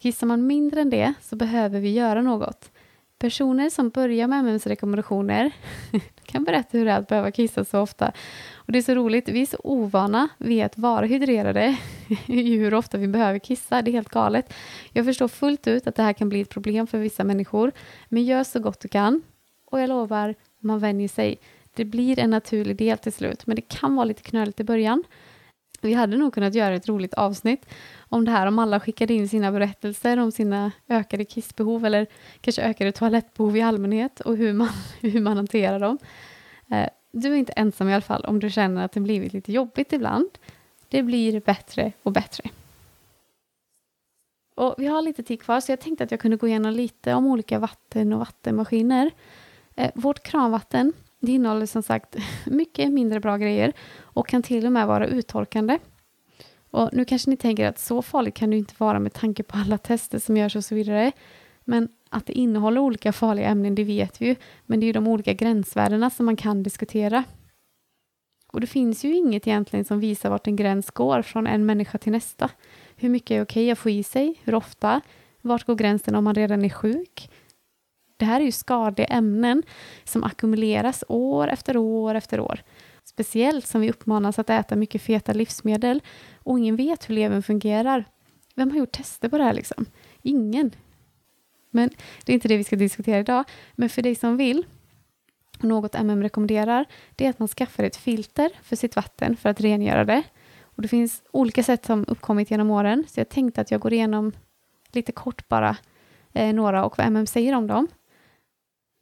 Kissar 0.00 0.26
man 0.26 0.46
mindre 0.46 0.80
än 0.80 0.90
det 0.90 1.14
så 1.22 1.36
behöver 1.36 1.80
vi 1.80 1.92
göra 1.92 2.22
något. 2.22 2.70
Personer 3.18 3.70
som 3.70 3.90
börjar 3.90 4.28
med 4.28 4.38
MMs 4.38 4.66
rekommendationer 4.66 5.50
kan 6.24 6.44
berätta 6.44 6.78
hur 6.78 6.84
det 6.84 6.92
är 6.92 6.98
att 6.98 7.08
behöva 7.08 7.30
kissa 7.30 7.64
så 7.64 7.80
ofta. 7.80 8.12
Och 8.54 8.72
Det 8.72 8.78
är 8.78 8.82
så 8.82 8.94
roligt, 8.94 9.28
vi 9.28 9.42
är 9.42 9.46
så 9.46 9.56
ovana 9.64 10.28
vid 10.38 10.64
att 10.64 10.78
vara 10.78 11.06
hydrerade 11.06 11.76
i 12.26 12.56
hur 12.56 12.74
ofta 12.74 12.98
vi 12.98 13.08
behöver 13.08 13.38
kissa. 13.38 13.82
Det 13.82 13.90
är 13.90 13.92
helt 13.92 14.08
galet. 14.08 14.54
Jag 14.92 15.04
förstår 15.04 15.28
fullt 15.28 15.66
ut 15.66 15.86
att 15.86 15.94
det 15.94 16.02
här 16.02 16.12
kan 16.12 16.28
bli 16.28 16.40
ett 16.40 16.48
problem 16.48 16.86
för 16.86 16.98
vissa 16.98 17.24
människor, 17.24 17.72
men 18.08 18.24
gör 18.24 18.44
så 18.44 18.60
gott 18.60 18.80
du 18.80 18.88
kan. 18.88 19.22
Och 19.64 19.80
jag 19.80 19.88
lovar, 19.88 20.34
man 20.58 20.78
vänjer 20.78 21.08
sig. 21.08 21.38
Det 21.78 21.84
blir 21.84 22.18
en 22.18 22.30
naturlig 22.30 22.76
del 22.76 22.98
till 22.98 23.12
slut, 23.12 23.46
men 23.46 23.56
det 23.56 23.62
kan 23.62 23.94
vara 23.94 24.04
lite 24.04 24.22
knöligt 24.22 24.60
i 24.60 24.64
början. 24.64 25.04
Vi 25.80 25.94
hade 25.94 26.16
nog 26.16 26.34
kunnat 26.34 26.54
göra 26.54 26.74
ett 26.74 26.88
roligt 26.88 27.14
avsnitt 27.14 27.66
om 27.98 28.24
det 28.24 28.30
här, 28.30 28.46
om 28.46 28.58
alla 28.58 28.80
skickade 28.80 29.14
in 29.14 29.28
sina 29.28 29.52
berättelser 29.52 30.18
om 30.18 30.32
sina 30.32 30.72
ökade 30.88 31.24
kissbehov 31.24 31.86
eller 31.86 32.06
kanske 32.40 32.62
ökade 32.62 32.92
toalettbehov 32.92 33.56
i 33.56 33.62
allmänhet 33.62 34.20
och 34.20 34.36
hur 34.36 34.52
man, 34.52 34.68
hur 35.00 35.20
man 35.20 35.36
hanterar 35.36 35.80
dem. 35.80 35.98
Eh, 36.70 36.88
du 37.12 37.32
är 37.32 37.36
inte 37.36 37.52
ensam 37.52 37.88
i 37.88 37.94
alla 37.94 38.00
fall 38.00 38.24
om 38.24 38.40
du 38.40 38.50
känner 38.50 38.84
att 38.84 38.92
det 38.92 39.00
blivit 39.00 39.32
lite 39.32 39.52
jobbigt 39.52 39.92
ibland. 39.92 40.30
Det 40.88 41.02
blir 41.02 41.40
bättre 41.40 41.92
och 42.02 42.12
bättre. 42.12 42.50
Och 44.54 44.74
vi 44.78 44.86
har 44.86 45.02
lite 45.02 45.22
tid 45.22 45.42
kvar, 45.42 45.60
så 45.60 45.72
jag 45.72 45.80
tänkte 45.80 46.04
att 46.04 46.10
jag 46.10 46.20
kunde 46.20 46.36
gå 46.36 46.48
igenom 46.48 46.72
lite 46.72 47.14
om 47.14 47.26
olika 47.26 47.58
vatten 47.58 48.12
och 48.12 48.18
vattenmaskiner. 48.18 49.10
Eh, 49.74 49.90
vårt 49.94 50.22
kranvatten 50.22 50.92
det 51.20 51.32
innehåller 51.32 51.66
som 51.66 51.82
sagt 51.82 52.16
mycket 52.46 52.92
mindre 52.92 53.20
bra 53.20 53.36
grejer 53.36 53.72
och 54.00 54.28
kan 54.28 54.42
till 54.42 54.66
och 54.66 54.72
med 54.72 54.86
vara 54.86 55.06
uttorkande. 55.06 55.78
Och 56.70 56.90
nu 56.92 57.04
kanske 57.04 57.30
ni 57.30 57.36
tänker 57.36 57.66
att 57.66 57.78
så 57.78 58.02
farligt 58.02 58.34
kan 58.34 58.50
det 58.50 58.56
inte 58.56 58.74
vara 58.78 58.98
med 58.98 59.12
tanke 59.12 59.42
på 59.42 59.56
alla 59.56 59.78
tester 59.78 60.18
som 60.18 60.36
görs 60.36 60.56
och 60.56 60.64
så 60.64 60.74
vidare. 60.74 61.12
Men 61.64 61.88
att 62.08 62.26
det 62.26 62.32
innehåller 62.32 62.80
olika 62.80 63.12
farliga 63.12 63.48
ämnen, 63.48 63.74
det 63.74 63.84
vet 63.84 64.22
vi 64.22 64.26
ju. 64.26 64.36
Men 64.66 64.80
det 64.80 64.84
är 64.84 64.86
ju 64.86 64.92
de 64.92 65.06
olika 65.06 65.32
gränsvärdena 65.32 66.10
som 66.10 66.26
man 66.26 66.36
kan 66.36 66.62
diskutera. 66.62 67.24
Och 68.52 68.60
det 68.60 68.66
finns 68.66 69.04
ju 69.04 69.14
inget 69.14 69.46
egentligen 69.46 69.84
som 69.84 70.00
visar 70.00 70.30
vart 70.30 70.46
en 70.46 70.56
gräns 70.56 70.90
går 70.90 71.22
från 71.22 71.46
en 71.46 71.66
människa 71.66 71.98
till 71.98 72.12
nästa. 72.12 72.50
Hur 72.96 73.08
mycket 73.08 73.30
är 73.30 73.42
okej 73.42 73.70
att 73.70 73.78
få 73.78 73.90
i 73.90 74.02
sig? 74.02 74.40
Hur 74.44 74.54
ofta? 74.54 75.00
Vart 75.40 75.64
går 75.64 75.74
gränsen 75.74 76.14
om 76.14 76.24
man 76.24 76.34
redan 76.34 76.64
är 76.64 76.68
sjuk? 76.68 77.30
Det 78.18 78.24
här 78.24 78.40
är 78.40 78.44
ju 78.44 78.52
skadliga 78.52 79.06
ämnen 79.06 79.62
som 80.04 80.24
ackumuleras 80.24 81.04
år 81.08 81.48
efter 81.48 81.76
år 81.76 82.14
efter 82.14 82.40
år. 82.40 82.62
Speciellt 83.04 83.66
som 83.66 83.80
vi 83.80 83.90
uppmanas 83.90 84.38
att 84.38 84.50
äta 84.50 84.76
mycket 84.76 85.02
feta 85.02 85.32
livsmedel 85.32 86.02
och 86.38 86.58
ingen 86.58 86.76
vet 86.76 87.10
hur 87.10 87.14
levern 87.14 87.42
fungerar. 87.42 88.04
Vem 88.54 88.70
har 88.70 88.78
gjort 88.78 88.92
tester 88.92 89.28
på 89.28 89.38
det 89.38 89.44
här 89.44 89.52
liksom? 89.52 89.86
Ingen. 90.22 90.70
Men 91.70 91.90
det 92.24 92.32
är 92.32 92.34
inte 92.34 92.48
det 92.48 92.56
vi 92.56 92.64
ska 92.64 92.76
diskutera 92.76 93.18
idag. 93.18 93.44
Men 93.72 93.88
för 93.88 94.02
dig 94.02 94.14
som 94.14 94.36
vill, 94.36 94.66
något 95.60 95.94
MM 95.94 96.22
rekommenderar, 96.22 96.84
det 97.16 97.26
är 97.26 97.30
att 97.30 97.38
man 97.38 97.48
skaffar 97.48 97.84
ett 97.84 97.96
filter 97.96 98.50
för 98.62 98.76
sitt 98.76 98.96
vatten 98.96 99.36
för 99.36 99.48
att 99.48 99.60
rengöra 99.60 100.04
det. 100.04 100.22
Och 100.62 100.82
Det 100.82 100.88
finns 100.88 101.22
olika 101.30 101.62
sätt 101.62 101.86
som 101.86 102.04
uppkommit 102.08 102.50
genom 102.50 102.70
åren, 102.70 103.04
så 103.08 103.20
jag 103.20 103.28
tänkte 103.28 103.60
att 103.60 103.70
jag 103.70 103.80
går 103.80 103.92
igenom 103.92 104.32
lite 104.92 105.12
kort 105.12 105.48
bara 105.48 105.76
eh, 106.32 106.54
några 106.54 106.84
och 106.84 106.98
vad 106.98 107.06
MM 107.06 107.26
säger 107.26 107.54
om 107.54 107.66
dem. 107.66 107.88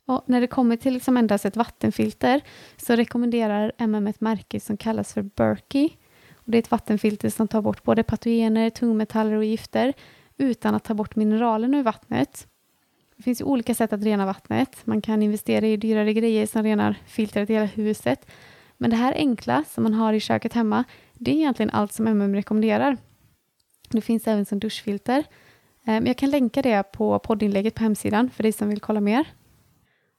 Och 0.07 0.23
när 0.27 0.40
det 0.40 0.47
kommer 0.47 0.77
till 0.77 0.95
liksom 0.95 1.16
endast 1.16 1.45
ett 1.45 1.57
vattenfilter 1.57 2.40
så 2.77 2.97
rekommenderar 2.97 3.73
MM 3.79 4.07
ett 4.07 4.21
märke 4.21 4.61
som 4.61 4.77
kallas 4.77 5.12
för 5.12 5.23
Berkey. 5.23 5.88
Och 6.35 6.51
det 6.51 6.59
är 6.59 6.62
ett 6.62 6.71
vattenfilter 6.71 7.31
som 7.31 7.49
tar 7.49 7.62
bort 7.62 7.83
både 7.83 8.03
patogener, 8.03 8.71
tungmetaller 8.71 9.37
och 9.37 9.45
gifter 9.45 9.92
utan 10.37 10.75
att 10.75 10.85
ta 10.85 10.95
bort 10.95 11.16
mineralerna 11.16 11.79
ur 11.79 11.83
vattnet. 11.83 12.47
Det 13.16 13.23
finns 13.23 13.42
olika 13.42 13.75
sätt 13.75 13.92
att 13.92 14.03
rena 14.03 14.27
vattnet. 14.27 14.77
Man 14.85 15.01
kan 15.01 15.23
investera 15.23 15.66
i 15.66 15.77
dyrare 15.77 16.12
grejer 16.12 16.47
som 16.47 16.62
renar 16.62 16.97
filtret 17.07 17.51
i 17.51 17.53
hela 17.53 17.66
huset. 17.66 18.27
Men 18.77 18.90
det 18.90 18.97
här 18.97 19.12
enkla 19.12 19.64
som 19.69 19.83
man 19.83 19.95
har 19.95 20.12
i 20.12 20.21
köket 20.21 20.53
hemma, 20.53 20.85
det 21.14 21.31
är 21.31 21.35
egentligen 21.35 21.71
allt 21.71 21.92
som 21.92 22.07
MM 22.07 22.35
rekommenderar. 22.35 22.97
Det 23.88 24.01
finns 24.01 24.27
även 24.27 24.47
som 24.47 24.59
duschfilter. 24.59 25.25
Eh, 25.87 25.99
jag 26.05 26.16
kan 26.16 26.31
länka 26.31 26.62
det 26.62 26.92
på 26.92 27.19
poddinlägget 27.19 27.75
på 27.75 27.83
hemsidan 27.83 28.31
för 28.31 28.42
dig 28.42 28.53
som 28.53 28.69
vill 28.69 28.81
kolla 28.81 29.01
mer. 29.01 29.27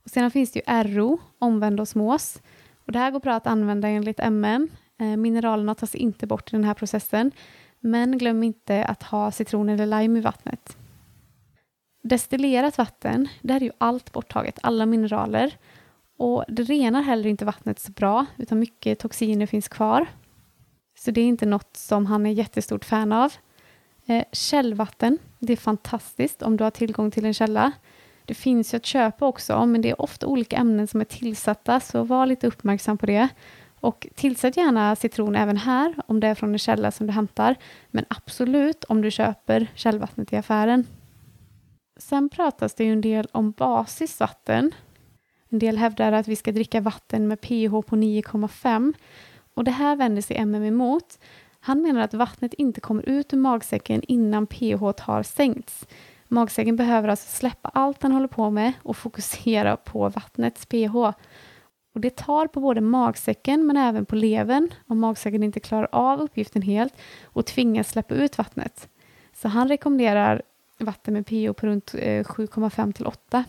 Och 0.08 0.12
sedan 0.12 0.32
finns 0.32 0.52
det 0.52 0.62
ju 0.66 0.84
RO, 0.84 1.20
omvänd 1.40 1.80
osmos. 1.80 2.42
Och 2.86 2.92
det 2.92 3.00
här 3.00 3.12
går 3.12 3.20
bra 3.20 3.34
att 3.34 3.48
använda 3.48 3.88
enligt 3.88 4.20
MM. 4.20 4.70
Mineralerna 4.98 5.76
tas 5.76 5.96
inte 5.96 6.28
bort 6.28 6.54
i 6.54 6.56
den 6.56 6.64
här 6.64 6.74
processen. 6.74 7.32
Men 7.80 8.18
glöm 8.18 8.44
inte 8.44 8.86
att 8.86 9.04
ha 9.04 9.32
citron 9.32 9.70
eller 9.70 9.86
lime 9.86 10.20
i 10.20 10.22
vattnet. 10.22 10.78
Destillerat 12.04 12.78
vatten, 12.78 13.28
där 13.42 13.56
är 13.56 13.62
ju 13.62 13.72
allt 13.78 14.12
borttaget, 14.12 14.60
alla 14.64 14.86
mineraler. 14.86 15.58
Och 16.18 16.44
det 16.48 16.64
renar 16.64 17.02
heller 17.02 17.30
inte 17.30 17.46
vattnet 17.46 17.80
så 17.80 17.92
bra, 17.92 18.26
utan 18.38 18.60
mycket 18.60 19.00
toxiner 19.00 19.46
finns 19.46 19.68
kvar. 19.68 20.08
Så 21.00 21.12
det 21.12 21.22
är 21.22 21.26
inte 21.26 21.46
något 21.46 21.78
som 21.78 22.06
han 22.06 22.26
är 22.26 22.32
jättestort 22.32 22.86
fan 22.86 23.12
av. 23.12 23.34
Eh, 24.06 24.24
källvatten, 24.32 25.18
det 25.40 25.54
är 25.54 25.58
fantastiskt 25.58 26.42
om 26.42 26.58
du 26.58 26.64
har 26.64 26.72
tillgång 26.72 27.12
till 27.12 27.26
en 27.26 27.34
källa. 27.34 27.72
Det 28.28 28.34
finns 28.34 28.74
ju 28.74 28.78
att 28.78 28.86
köpa 28.86 29.26
också, 29.26 29.66
men 29.66 29.82
det 29.82 29.90
är 29.90 30.02
ofta 30.02 30.28
olika 30.28 30.56
ämnen 30.58 30.88
som 30.88 31.02
är 31.02 31.06
tillsatta, 31.06 31.80
så 31.80 32.04
var 32.04 32.26
lite 32.26 32.48
uppmärksam 32.48 32.98
på 32.98 33.06
det. 33.06 33.30
Och 33.80 34.08
tillsätt 34.16 34.58
gärna 34.58 34.96
citron 34.96 35.36
även 35.36 35.58
här, 35.58 35.94
om 36.08 36.20
det 36.20 36.28
är 36.28 36.36
från 36.36 36.54
en 36.54 36.60
källa 36.60 36.92
som 36.92 37.08
du 37.08 37.14
hämtar. 37.14 37.56
Men 37.92 38.06
absolut 38.08 38.84
om 38.84 39.02
du 39.02 39.12
köper 39.12 39.68
källvattnet 39.76 40.34
i 40.34 40.36
affären. 40.36 40.86
Sen 41.98 42.30
pratas 42.30 42.74
det 42.74 42.84
ju 42.84 42.92
en 42.92 43.02
del 43.02 43.28
om 43.32 43.52
basiskt 43.52 44.20
vatten. 44.20 44.72
En 45.50 45.60
del 45.60 45.78
hävdar 45.78 46.12
att 46.12 46.28
vi 46.28 46.36
ska 46.36 46.52
dricka 46.52 46.82
vatten 46.82 47.28
med 47.28 47.42
pH 47.42 47.72
på 47.72 47.96
9,5. 47.96 48.94
Och 49.54 49.64
det 49.64 49.72
här 49.72 49.96
vänder 49.96 50.22
sig 50.22 50.38
MM 50.38 50.64
emot. 50.64 51.20
Han 51.60 51.82
menar 51.82 52.02
att 52.02 52.14
vattnet 52.14 52.54
inte 52.54 52.82
kommer 52.82 53.10
ut 53.10 53.34
ur 53.34 53.38
magsäcken 53.38 54.04
innan 54.08 54.48
pH 54.48 54.82
har 55.00 55.24
sänkts. 55.24 55.88
Magsäcken 56.28 56.76
behöver 56.76 57.10
alltså 57.10 57.28
släppa 57.28 57.70
allt 57.70 58.00
den 58.00 58.12
håller 58.12 58.28
på 58.28 58.50
med 58.50 58.74
och 58.84 58.98
fokusera 58.98 59.78
på 59.78 60.10
vattnets 60.10 60.66
pH. 60.66 60.96
Och 61.94 62.02
det 62.02 62.16
tar 62.16 62.48
på 62.48 62.60
både 62.60 62.82
magsäcken 62.82 63.68
men 63.68 63.78
även 63.78 64.06
på 64.06 64.16
levern 64.16 64.70
om 64.88 65.00
magsäcken 65.00 65.44
inte 65.44 65.60
klarar 65.60 65.88
av 65.92 66.22
uppgiften 66.22 66.62
helt 66.62 66.94
och 67.24 67.46
tvingas 67.46 67.90
släppa 67.90 68.16
ut 68.16 68.38
vattnet. 68.38 68.90
Så 69.34 69.48
han 69.48 69.68
rekommenderar 69.68 70.42
vatten 70.80 71.14
med 71.14 71.26
pH 71.26 71.54
på 71.54 71.68
runt 71.68 71.94
eh, 71.94 72.24
7,5 72.24 72.94
till 72.94 73.08
8. 73.08 73.44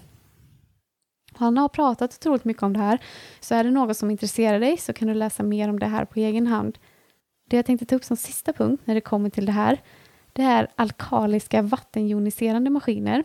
Han 1.32 1.58
har 1.58 1.68
pratat 1.68 2.14
otroligt 2.14 2.44
mycket 2.44 2.62
om 2.62 2.72
det 2.72 2.78
här, 2.78 2.98
så 3.40 3.54
är 3.54 3.64
det 3.64 3.70
något 3.70 3.96
som 3.96 4.10
intresserar 4.10 4.60
dig 4.60 4.76
så 4.76 4.92
kan 4.92 5.08
du 5.08 5.14
läsa 5.14 5.42
mer 5.42 5.68
om 5.68 5.78
det 5.78 5.86
här 5.86 6.04
på 6.04 6.20
egen 6.20 6.46
hand. 6.46 6.78
Det 7.48 7.56
jag 7.56 7.66
tänkte 7.66 7.86
ta 7.86 7.96
upp 7.96 8.04
som 8.04 8.16
sista 8.16 8.52
punkt 8.52 8.82
när 8.84 8.94
det 8.94 9.00
kommer 9.00 9.30
till 9.30 9.46
det 9.46 9.52
här, 9.52 9.80
det 10.38 10.44
är 10.44 10.68
alkaliska 10.76 11.62
vattenjoniserande 11.62 12.70
maskiner. 12.70 13.24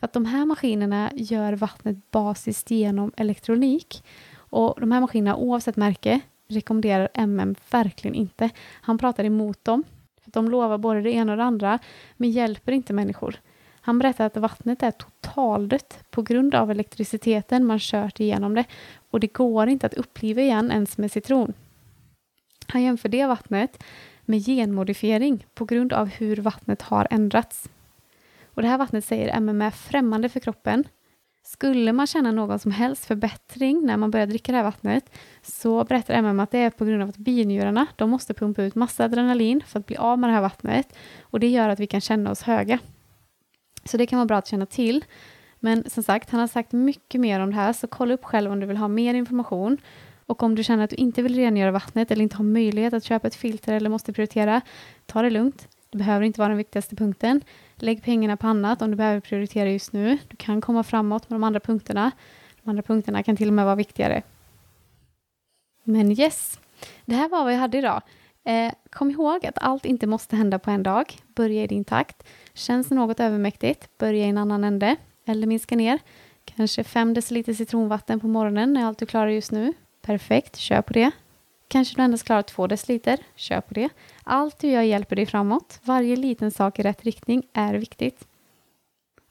För 0.00 0.06
att 0.06 0.12
de 0.12 0.24
här 0.24 0.46
maskinerna 0.46 1.10
gör 1.14 1.52
vattnet 1.52 2.10
basiskt 2.10 2.70
genom 2.70 3.12
elektronik. 3.16 4.04
Och 4.34 4.80
de 4.80 4.92
här 4.92 5.00
maskinerna, 5.00 5.36
oavsett 5.36 5.76
märke, 5.76 6.20
rekommenderar 6.48 7.08
MM 7.14 7.54
verkligen 7.70 8.14
inte. 8.14 8.50
Han 8.82 8.98
pratar 8.98 9.24
emot 9.24 9.64
dem. 9.64 9.82
För 10.22 10.30
de 10.30 10.50
lovar 10.50 10.78
både 10.78 11.00
det 11.00 11.10
ena 11.10 11.32
och 11.32 11.38
det 11.38 11.44
andra, 11.44 11.78
men 12.16 12.30
hjälper 12.30 12.72
inte 12.72 12.92
människor. 12.92 13.40
Han 13.80 13.98
berättar 13.98 14.26
att 14.26 14.36
vattnet 14.36 14.82
är 14.82 14.90
totaldött 14.90 16.04
på 16.10 16.22
grund 16.22 16.54
av 16.54 16.70
elektriciteten 16.70 17.66
man 17.66 17.78
kört 17.78 18.20
igenom 18.20 18.54
det 18.54 18.64
och 19.10 19.20
det 19.20 19.32
går 19.32 19.68
inte 19.68 19.86
att 19.86 19.94
uppliva 19.94 20.42
igen 20.42 20.70
ens 20.70 20.98
med 20.98 21.12
citron. 21.12 21.52
Han 22.66 22.82
jämför 22.82 23.08
det 23.08 23.26
vattnet 23.26 23.84
med 24.30 24.46
genmodifiering 24.46 25.46
på 25.54 25.64
grund 25.64 25.92
av 25.92 26.08
hur 26.08 26.36
vattnet 26.36 26.82
har 26.82 27.06
ändrats. 27.10 27.68
Och 28.44 28.62
det 28.62 28.68
här 28.68 28.78
vattnet 28.78 29.04
säger 29.04 29.36
MMF 29.36 29.74
är 29.74 29.90
främmande 29.90 30.28
för 30.28 30.40
kroppen. 30.40 30.84
Skulle 31.42 31.92
man 31.92 32.06
känna 32.06 32.32
någon 32.32 32.58
som 32.58 32.70
helst 32.70 33.04
förbättring 33.04 33.86
när 33.86 33.96
man 33.96 34.10
börjar 34.10 34.26
dricka 34.26 34.52
det 34.52 34.58
här 34.58 34.64
vattnet 34.64 35.12
så 35.42 35.84
berättar 35.84 36.14
MM 36.14 36.40
att 36.40 36.50
det 36.50 36.58
är 36.58 36.70
på 36.70 36.84
grund 36.84 37.02
av 37.02 37.08
att 37.08 37.16
binjurarna 37.16 37.86
de 37.96 38.10
måste 38.10 38.34
pumpa 38.34 38.62
ut 38.62 38.74
massa 38.74 39.04
adrenalin 39.04 39.62
för 39.66 39.78
att 39.78 39.86
bli 39.86 39.96
av 39.96 40.18
med 40.18 40.30
det 40.30 40.34
här 40.34 40.40
vattnet 40.40 40.96
och 41.22 41.40
det 41.40 41.48
gör 41.48 41.68
att 41.68 41.80
vi 41.80 41.86
kan 41.86 42.00
känna 42.00 42.30
oss 42.30 42.42
höga. 42.42 42.78
Så 43.84 43.96
det 43.96 44.06
kan 44.06 44.18
vara 44.18 44.26
bra 44.26 44.36
att 44.36 44.46
känna 44.46 44.66
till. 44.66 45.04
Men 45.58 45.90
som 45.90 46.02
sagt, 46.02 46.30
han 46.30 46.40
har 46.40 46.46
sagt 46.46 46.72
mycket 46.72 47.20
mer 47.20 47.40
om 47.40 47.50
det 47.50 47.56
här 47.56 47.72
så 47.72 47.86
kolla 47.86 48.14
upp 48.14 48.24
själv 48.24 48.52
om 48.52 48.60
du 48.60 48.66
vill 48.66 48.76
ha 48.76 48.88
mer 48.88 49.14
information. 49.14 49.78
Och 50.30 50.42
om 50.42 50.54
du 50.54 50.64
känner 50.64 50.84
att 50.84 50.90
du 50.90 50.96
inte 50.96 51.22
vill 51.22 51.34
rengöra 51.34 51.70
vattnet 51.70 52.10
eller 52.10 52.22
inte 52.22 52.36
har 52.36 52.44
möjlighet 52.44 52.94
att 52.94 53.04
köpa 53.04 53.28
ett 53.28 53.34
filter 53.34 53.74
eller 53.74 53.90
måste 53.90 54.12
prioritera, 54.12 54.60
ta 55.06 55.22
det 55.22 55.30
lugnt. 55.30 55.68
Det 55.90 55.98
behöver 55.98 56.24
inte 56.24 56.40
vara 56.40 56.48
den 56.48 56.58
viktigaste 56.58 56.96
punkten. 56.96 57.40
Lägg 57.76 58.02
pengarna 58.02 58.36
på 58.36 58.46
annat 58.46 58.82
om 58.82 58.90
du 58.90 58.96
behöver 58.96 59.20
prioritera 59.20 59.70
just 59.70 59.92
nu. 59.92 60.18
Du 60.28 60.36
kan 60.36 60.60
komma 60.60 60.82
framåt 60.82 61.30
med 61.30 61.40
de 61.40 61.44
andra 61.44 61.60
punkterna. 61.60 62.10
De 62.62 62.70
andra 62.70 62.82
punkterna 62.82 63.22
kan 63.22 63.36
till 63.36 63.48
och 63.48 63.54
med 63.54 63.64
vara 63.64 63.74
viktigare. 63.74 64.22
Men 65.84 66.20
yes, 66.20 66.60
det 67.04 67.14
här 67.14 67.28
var 67.28 67.44
vad 67.44 67.52
jag 67.52 67.58
hade 67.58 67.78
idag. 67.78 68.02
Eh, 68.44 68.72
kom 68.90 69.10
ihåg 69.10 69.46
att 69.46 69.58
allt 69.58 69.84
inte 69.84 70.06
måste 70.06 70.36
hända 70.36 70.58
på 70.58 70.70
en 70.70 70.82
dag. 70.82 71.16
Börja 71.34 71.62
i 71.62 71.66
din 71.66 71.84
takt. 71.84 72.22
Känns 72.54 72.88
det 72.88 72.94
något 72.94 73.20
övermäktigt, 73.20 73.98
börja 73.98 74.26
i 74.26 74.28
en 74.28 74.38
annan 74.38 74.64
ände. 74.64 74.96
Eller 75.26 75.46
minska 75.46 75.76
ner. 75.76 75.98
Kanske 76.44 76.84
5 76.84 77.14
deciliter 77.14 77.54
citronvatten 77.54 78.20
på 78.20 78.26
morgonen 78.26 78.76
är 78.76 78.84
allt 78.84 78.98
du 78.98 79.06
klarar 79.06 79.30
just 79.30 79.52
nu. 79.52 79.74
Perfekt, 80.02 80.56
kör 80.56 80.82
på 80.82 80.92
det. 80.92 81.10
Kanske 81.68 81.96
du 81.96 82.02
endast 82.02 82.24
klarar 82.24 82.42
2 82.42 82.66
deciliter, 82.66 83.18
kör 83.34 83.60
på 83.60 83.74
det. 83.74 83.88
Allt 84.24 84.58
du 84.58 84.68
gör 84.68 84.82
hjälper 84.82 85.16
dig 85.16 85.26
framåt. 85.26 85.80
Varje 85.82 86.16
liten 86.16 86.50
sak 86.50 86.78
i 86.78 86.82
rätt 86.82 87.04
riktning 87.04 87.42
är 87.52 87.74
viktigt. 87.74 88.26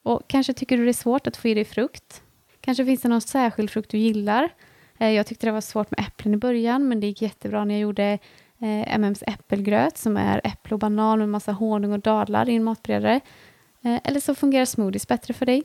Och 0.04 0.22
kanske 0.28 0.54
tycker 0.54 0.78
du 0.78 0.84
det 0.84 0.92
är 0.92 0.94
svårt 0.94 1.28
att 1.28 1.38
få 1.38 1.48
i 1.48 1.54
dig 1.54 1.66
frukt. 1.66 2.22
Kanske 2.62 2.86
finns 2.86 3.02
det 3.02 3.10
någon 3.10 3.22
särskild 3.22 3.70
frukt 3.70 3.92
du 3.92 3.98
gillar. 3.98 4.50
Eh, 4.98 5.10
jag 5.10 5.28
tyckte 5.28 5.48
det 5.48 5.52
var 5.52 5.62
svårt 5.62 5.92
med 5.92 6.00
äpplen 6.00 6.34
i 6.34 6.38
början, 6.38 6.88
men 6.88 7.00
det 7.00 7.08
gick 7.08 7.22
jättebra 7.22 7.66
när 7.66 7.74
jag 7.74 7.82
gjorde 7.82 8.20
eh, 8.60 8.96
MMs 8.96 9.24
äppelgröt 9.28 9.98
som 9.98 10.18
är 10.18 10.42
äpple 10.44 10.74
och 10.74 10.80
banan 10.80 11.20
med 11.20 11.30
massa 11.30 11.52
honung 11.52 11.94
och 11.94 12.00
dadlar 12.00 12.50
i 12.50 12.56
en 12.56 12.64
matberedare. 12.64 13.20
Eh, 13.82 14.00
eller 14.04 14.20
så 14.20 14.36
fungerar 14.36 14.66
smoothies 14.66 15.08
bättre 15.08 15.34
för 15.34 15.46
dig. 15.46 15.64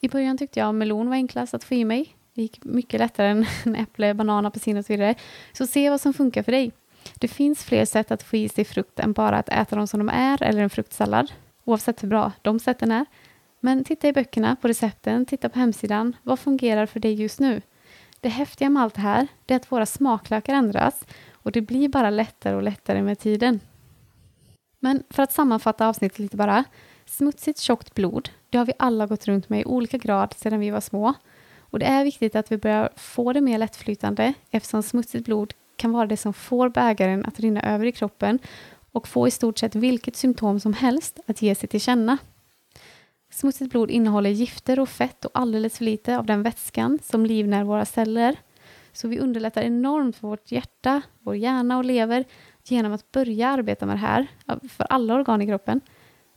I 0.00 0.08
början 0.08 0.38
tyckte 0.38 0.60
jag 0.60 0.74
melon 0.74 1.08
var 1.08 1.16
enklast 1.16 1.54
att 1.54 1.64
få 1.64 1.74
i 1.74 1.84
mig. 1.84 2.16
Det 2.34 2.42
gick 2.42 2.64
mycket 2.64 3.00
lättare 3.00 3.28
än 3.28 3.46
äpple, 3.76 4.14
banan, 4.14 4.46
apelsin 4.46 4.76
och 4.76 4.84
så 4.84 4.92
vidare. 4.92 5.14
Så 5.52 5.66
se 5.66 5.90
vad 5.90 6.00
som 6.00 6.12
funkar 6.12 6.42
för 6.42 6.52
dig. 6.52 6.72
Det 7.14 7.28
finns 7.28 7.64
fler 7.64 7.84
sätt 7.84 8.10
att 8.10 8.22
få 8.22 8.36
i 8.36 8.48
sig 8.48 8.64
frukt 8.64 8.98
än 8.98 9.12
bara 9.12 9.38
att 9.38 9.48
äta 9.48 9.76
dem 9.76 9.86
som 9.86 10.00
de 10.00 10.08
är 10.08 10.42
eller 10.42 10.62
en 10.62 10.70
fruktsallad. 10.70 11.32
Oavsett 11.64 12.02
hur 12.02 12.08
bra 12.08 12.32
de 12.42 12.58
sätten 12.58 12.92
är. 12.92 13.06
Men 13.60 13.84
titta 13.84 14.08
i 14.08 14.12
böckerna, 14.12 14.56
på 14.56 14.68
recepten, 14.68 15.26
titta 15.26 15.48
på 15.48 15.58
hemsidan. 15.58 16.16
Vad 16.22 16.38
fungerar 16.38 16.86
för 16.86 17.00
dig 17.00 17.14
just 17.14 17.40
nu? 17.40 17.62
Det 18.20 18.28
häftiga 18.28 18.70
med 18.70 18.82
allt 18.82 18.94
det 18.94 19.00
här 19.00 19.26
är 19.46 19.56
att 19.56 19.72
våra 19.72 19.86
smaklökar 19.86 20.54
ändras 20.54 21.04
och 21.32 21.52
det 21.52 21.60
blir 21.60 21.88
bara 21.88 22.10
lättare 22.10 22.54
och 22.54 22.62
lättare 22.62 23.02
med 23.02 23.18
tiden. 23.18 23.60
Men 24.78 25.02
för 25.10 25.22
att 25.22 25.32
sammanfatta 25.32 25.88
avsnittet 25.88 26.18
lite 26.18 26.36
bara. 26.36 26.64
Smutsigt 27.06 27.58
tjockt 27.58 27.94
blod, 27.94 28.28
det 28.50 28.58
har 28.58 28.66
vi 28.66 28.72
alla 28.78 29.06
gått 29.06 29.28
runt 29.28 29.48
med 29.48 29.60
i 29.60 29.64
olika 29.64 29.98
grad 29.98 30.34
sedan 30.36 30.60
vi 30.60 30.70
var 30.70 30.80
små. 30.80 31.14
Och 31.72 31.78
det 31.78 31.86
är 31.86 32.04
viktigt 32.04 32.36
att 32.36 32.52
vi 32.52 32.56
börjar 32.56 32.90
få 32.96 33.32
det 33.32 33.40
mer 33.40 33.58
lättflytande 33.58 34.34
eftersom 34.50 34.82
smutsigt 34.82 35.24
blod 35.24 35.54
kan 35.76 35.92
vara 35.92 36.06
det 36.06 36.16
som 36.16 36.32
får 36.32 36.68
bägaren 36.68 37.24
att 37.24 37.40
rinna 37.40 37.62
över 37.62 37.86
i 37.86 37.92
kroppen 37.92 38.38
och 38.92 39.08
få 39.08 39.28
i 39.28 39.30
stort 39.30 39.58
sett 39.58 39.74
vilket 39.74 40.16
symptom 40.16 40.60
som 40.60 40.72
helst 40.72 41.20
att 41.26 41.42
ge 41.42 41.54
sig 41.54 41.68
till 41.68 41.80
känna. 41.80 42.18
Smutsigt 43.30 43.70
blod 43.70 43.90
innehåller 43.90 44.30
gifter 44.30 44.80
och 44.80 44.88
fett 44.88 45.24
och 45.24 45.30
alldeles 45.34 45.78
för 45.78 45.84
lite 45.84 46.18
av 46.18 46.26
den 46.26 46.42
vätskan 46.42 46.98
som 47.02 47.26
livnär 47.26 47.64
våra 47.64 47.84
celler. 47.84 48.36
Så 48.92 49.08
vi 49.08 49.18
underlättar 49.18 49.62
enormt 49.62 50.16
för 50.16 50.28
vårt 50.28 50.52
hjärta, 50.52 51.02
vår 51.20 51.36
hjärna 51.36 51.78
och 51.78 51.84
lever 51.84 52.24
genom 52.64 52.92
att 52.92 53.12
börja 53.12 53.48
arbeta 53.48 53.86
med 53.86 53.96
det 53.96 54.00
här 54.00 54.26
för 54.68 54.84
alla 54.84 55.14
organ 55.14 55.42
i 55.42 55.46
kroppen. 55.46 55.80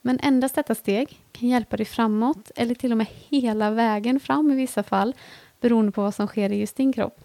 Men 0.08 0.20
endast 0.24 0.56
detta 0.56 0.76
steg 0.76 1.20
kan 1.32 1.50
hjälpa 1.50 1.78
dig 1.78 1.86
framåt 1.86 2.52
eller 2.56 2.76
till 2.76 2.92
och 2.92 2.98
med 2.98 3.08
hela 3.30 3.72
vägen 3.72 4.20
fram 4.20 4.52
i 4.52 4.56
vissa 4.56 4.84
fall 4.84 5.16
beroende 5.62 5.92
på 5.92 6.02
vad 6.02 6.16
som 6.16 6.28
sker 6.28 6.52
i 6.52 6.60
just 6.60 6.76
din 6.76 6.94
kropp. 6.94 7.22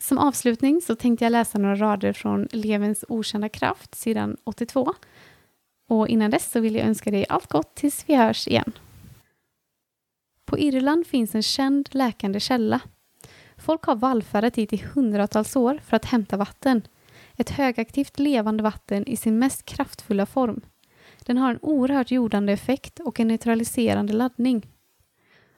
Som 0.00 0.18
avslutning 0.18 0.80
så 0.80 0.94
tänkte 0.94 1.24
jag 1.24 1.30
läsa 1.30 1.58
några 1.58 1.76
rader 1.76 2.12
från 2.12 2.48
Levens 2.52 3.04
okända 3.08 3.48
kraft, 3.48 3.94
sidan 3.94 4.36
82. 4.44 4.94
Och 5.88 6.08
innan 6.08 6.30
dess 6.30 6.50
så 6.50 6.60
vill 6.60 6.74
jag 6.74 6.86
önska 6.86 7.10
dig 7.10 7.26
allt 7.28 7.50
gott 7.50 7.74
tills 7.74 8.04
vi 8.06 8.14
hörs 8.14 8.48
igen. 8.48 8.72
På 10.44 10.58
Irland 10.58 11.06
finns 11.06 11.34
en 11.34 11.42
känd 11.42 11.88
läkande 11.92 12.40
källa. 12.40 12.80
Folk 13.56 13.84
har 13.84 13.96
vallfärdat 13.96 14.54
dit 14.54 14.72
i 14.72 14.84
hundratals 14.94 15.56
år 15.56 15.80
för 15.86 15.96
att 15.96 16.04
hämta 16.04 16.36
vatten. 16.36 16.82
Ett 17.36 17.50
högaktivt 17.50 18.18
levande 18.18 18.62
vatten 18.62 19.06
i 19.06 19.16
sin 19.16 19.38
mest 19.38 19.64
kraftfulla 19.64 20.26
form. 20.26 20.60
Den 21.26 21.38
har 21.38 21.50
en 21.50 21.58
oerhört 21.62 22.10
jordande 22.10 22.52
effekt 22.52 23.00
och 23.00 23.20
en 23.20 23.28
neutraliserande 23.28 24.12
laddning. 24.12 24.66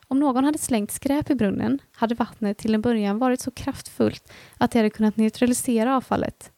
Om 0.09 0.20
någon 0.20 0.44
hade 0.44 0.59
slängt 0.59 0.90
skräp 0.90 1.31
i 1.31 1.35
brunnen 1.35 1.79
hade 1.92 2.14
vattnet 2.14 2.59
till 2.59 2.74
en 2.74 2.81
början 2.81 3.18
varit 3.18 3.40
så 3.40 3.50
kraftfullt 3.50 4.33
att 4.59 4.70
det 4.70 4.79
hade 4.79 4.90
kunnat 4.90 5.16
neutralisera 5.16 5.96
avfallet. 5.96 6.52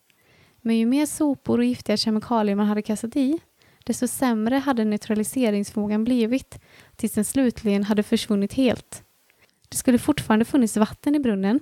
Men 0.60 0.76
ju 0.76 0.86
mer 0.86 1.06
sopor 1.06 1.58
och 1.58 1.64
giftiga 1.64 1.96
kemikalier 1.96 2.56
man 2.56 2.66
hade 2.66 2.82
kastat 2.82 3.16
i, 3.16 3.38
desto 3.84 4.08
sämre 4.08 4.56
hade 4.56 4.84
neutraliseringsförmågan 4.84 6.04
blivit 6.04 6.60
tills 6.96 7.12
den 7.12 7.24
slutligen 7.24 7.84
hade 7.84 8.02
försvunnit 8.02 8.52
helt. 8.52 9.02
Det 9.68 9.76
skulle 9.76 9.98
fortfarande 9.98 10.44
funnits 10.44 10.76
vatten 10.76 11.14
i 11.14 11.20
brunnen, 11.20 11.60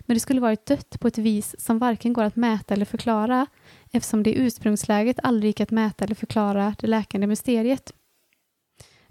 men 0.00 0.14
det 0.14 0.20
skulle 0.20 0.40
varit 0.40 0.66
dött 0.66 1.00
på 1.00 1.08
ett 1.08 1.18
vis 1.18 1.60
som 1.60 1.78
varken 1.78 2.12
går 2.12 2.24
att 2.24 2.36
mäta 2.36 2.74
eller 2.74 2.84
förklara 2.84 3.46
eftersom 3.92 4.22
det 4.22 4.30
i 4.30 4.38
ursprungsläget 4.38 5.18
aldrig 5.22 5.48
gick 5.48 5.60
att 5.60 5.70
mäta 5.70 6.04
eller 6.04 6.14
förklara 6.14 6.74
det 6.78 6.86
läkande 6.86 7.26
mysteriet. 7.26 7.92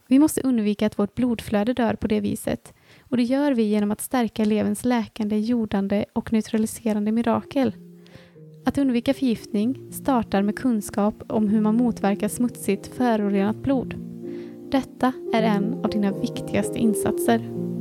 Vi 0.08 0.20
måste 0.20 0.42
undvika 0.42 0.86
att 0.86 1.00
vårt 1.00 1.16
blodflöde 1.16 1.74
dör 1.74 1.94
på 1.94 2.08
det 2.08 2.20
viset 2.20 2.74
och 3.00 3.18
det 3.18 3.24
gör 3.24 3.52
vi 3.52 3.64
genom 3.64 3.92
att 3.92 4.02
stärka 4.02 4.42
elevens 4.42 4.86
läkande, 4.86 5.40
jordande 5.40 6.06
och 6.14 6.34
neutraliserande 6.34 7.12
mirakel. 7.12 7.76
Att 8.66 8.78
undvika 8.78 9.14
förgiftning 9.14 9.92
startar 9.92 10.42
med 10.42 10.60
kunskap 10.60 11.24
om 11.30 11.48
hur 11.48 11.62
man 11.62 11.76
motverkar 11.76 12.28
smutsigt, 12.28 12.88
förorenat 12.88 13.56
blod. 13.56 13.96
Detta 14.72 15.14
är 15.34 15.44
en 15.44 15.74
av 15.74 15.90
dina 15.90 16.12
viktigaste 16.12 16.80
insatser. 16.80 17.75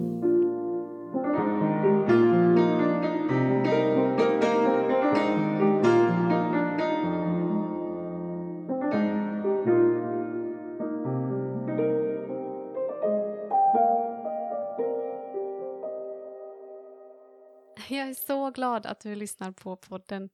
Jag 17.88 18.08
är 18.08 18.14
så 18.14 18.50
glad 18.50 18.86
att 18.86 19.00
du 19.00 19.14
lyssnar 19.14 19.52
på 19.52 19.76
podden. 19.76 20.28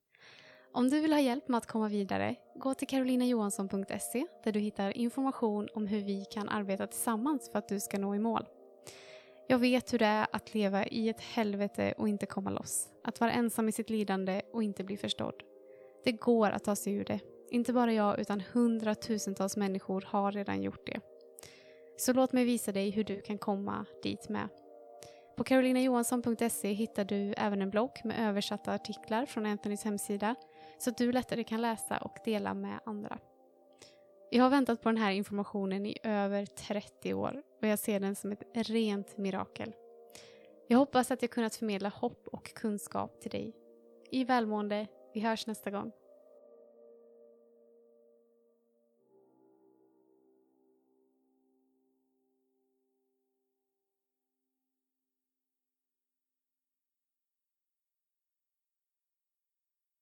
Om 0.73 0.91
du 0.91 1.01
vill 1.01 1.13
ha 1.13 1.21
hjälp 1.21 1.49
med 1.49 1.59
att 1.59 1.67
komma 1.67 1.89
vidare, 1.89 2.35
gå 2.55 2.75
till 2.75 2.89
karolinajohansson.se 2.89 4.27
där 4.45 4.53
du 4.53 4.61
hittar 4.61 4.97
information 4.97 5.69
om 5.75 5.87
hur 5.87 6.01
vi 6.01 6.25
kan 6.25 6.49
arbeta 6.49 6.87
tillsammans 6.87 7.51
för 7.53 7.59
att 7.59 7.69
du 7.69 7.81
ska 7.81 7.99
nå 7.99 8.15
i 8.15 8.19
mål. 8.19 8.47
Jag 9.49 9.59
vet 9.59 9.93
hur 9.93 9.99
det 9.99 10.07
är 10.07 10.27
att 10.33 10.55
leva 10.55 10.87
i 10.87 11.09
ett 11.09 11.21
helvete 11.21 11.95
och 11.99 12.09
inte 12.09 12.27
komma 12.27 12.51
loss. 12.51 12.89
Att 13.05 13.21
vara 13.21 13.33
ensam 13.33 13.69
i 13.69 13.73
sitt 13.73 13.91
lidande 13.91 14.43
och 14.53 14.63
inte 14.63 14.85
bli 14.85 14.97
förstådd. 14.97 15.43
Det 16.05 16.13
går 16.13 16.51
att 16.51 16.65
ta 16.65 16.77
sig 16.77 16.93
ur 16.93 17.05
det. 17.05 17.21
Inte 17.51 17.73
bara 17.73 17.92
jag 17.92 18.21
utan 18.21 18.42
hundratusentals 18.53 19.57
människor 19.57 20.05
har 20.07 20.33
redan 20.33 20.63
gjort 20.63 20.87
det. 20.87 21.01
Så 21.96 22.13
låt 22.13 22.33
mig 22.33 22.44
visa 22.44 22.73
dig 22.73 22.90
hur 22.90 23.05
du 23.05 23.21
kan 23.21 23.38
komma 23.38 23.85
dit 24.03 24.29
med. 24.29 24.48
På 25.41 25.45
carolinajohansson.se 25.45 26.73
hittar 26.73 27.05
du 27.05 27.35
även 27.37 27.63
en 27.63 27.71
blogg 27.71 28.01
med 28.05 28.29
översatta 28.29 28.75
artiklar 28.75 29.27
från 29.27 29.47
Anthonys 29.47 29.85
hemsida 29.85 30.35
så 30.79 30.91
att 30.91 30.99
du 30.99 31.13
lättare 31.13 31.45
kan 31.45 31.63
läsa 31.63 31.99
och 31.99 32.17
dela 32.25 32.55
med 32.55 32.81
andra. 32.85 33.19
Jag 34.31 34.43
har 34.43 34.51
väntat 34.51 34.83
på 34.83 34.88
den 34.88 34.97
här 34.97 35.11
informationen 35.11 35.87
i 35.87 35.99
över 36.03 36.47
30 36.47 37.15
år 37.15 37.43
och 37.61 37.69
jag 37.69 37.79
ser 37.79 38.01
den 38.01 38.17
som 38.17 38.33
ett 38.33 38.43
rent 38.55 39.17
mirakel. 39.17 39.73
Jag 40.69 40.79
hoppas 40.79 41.11
att 41.11 41.23
jag 41.23 41.31
kunnat 41.31 41.57
förmedla 41.57 41.88
hopp 41.88 42.29
och 42.29 42.55
kunskap 42.55 43.21
till 43.21 43.31
dig. 43.31 43.53
I 44.11 44.25
välmående, 44.25 44.87
vi 45.15 45.21
hörs 45.21 45.47
nästa 45.47 45.71
gång. 45.71 45.93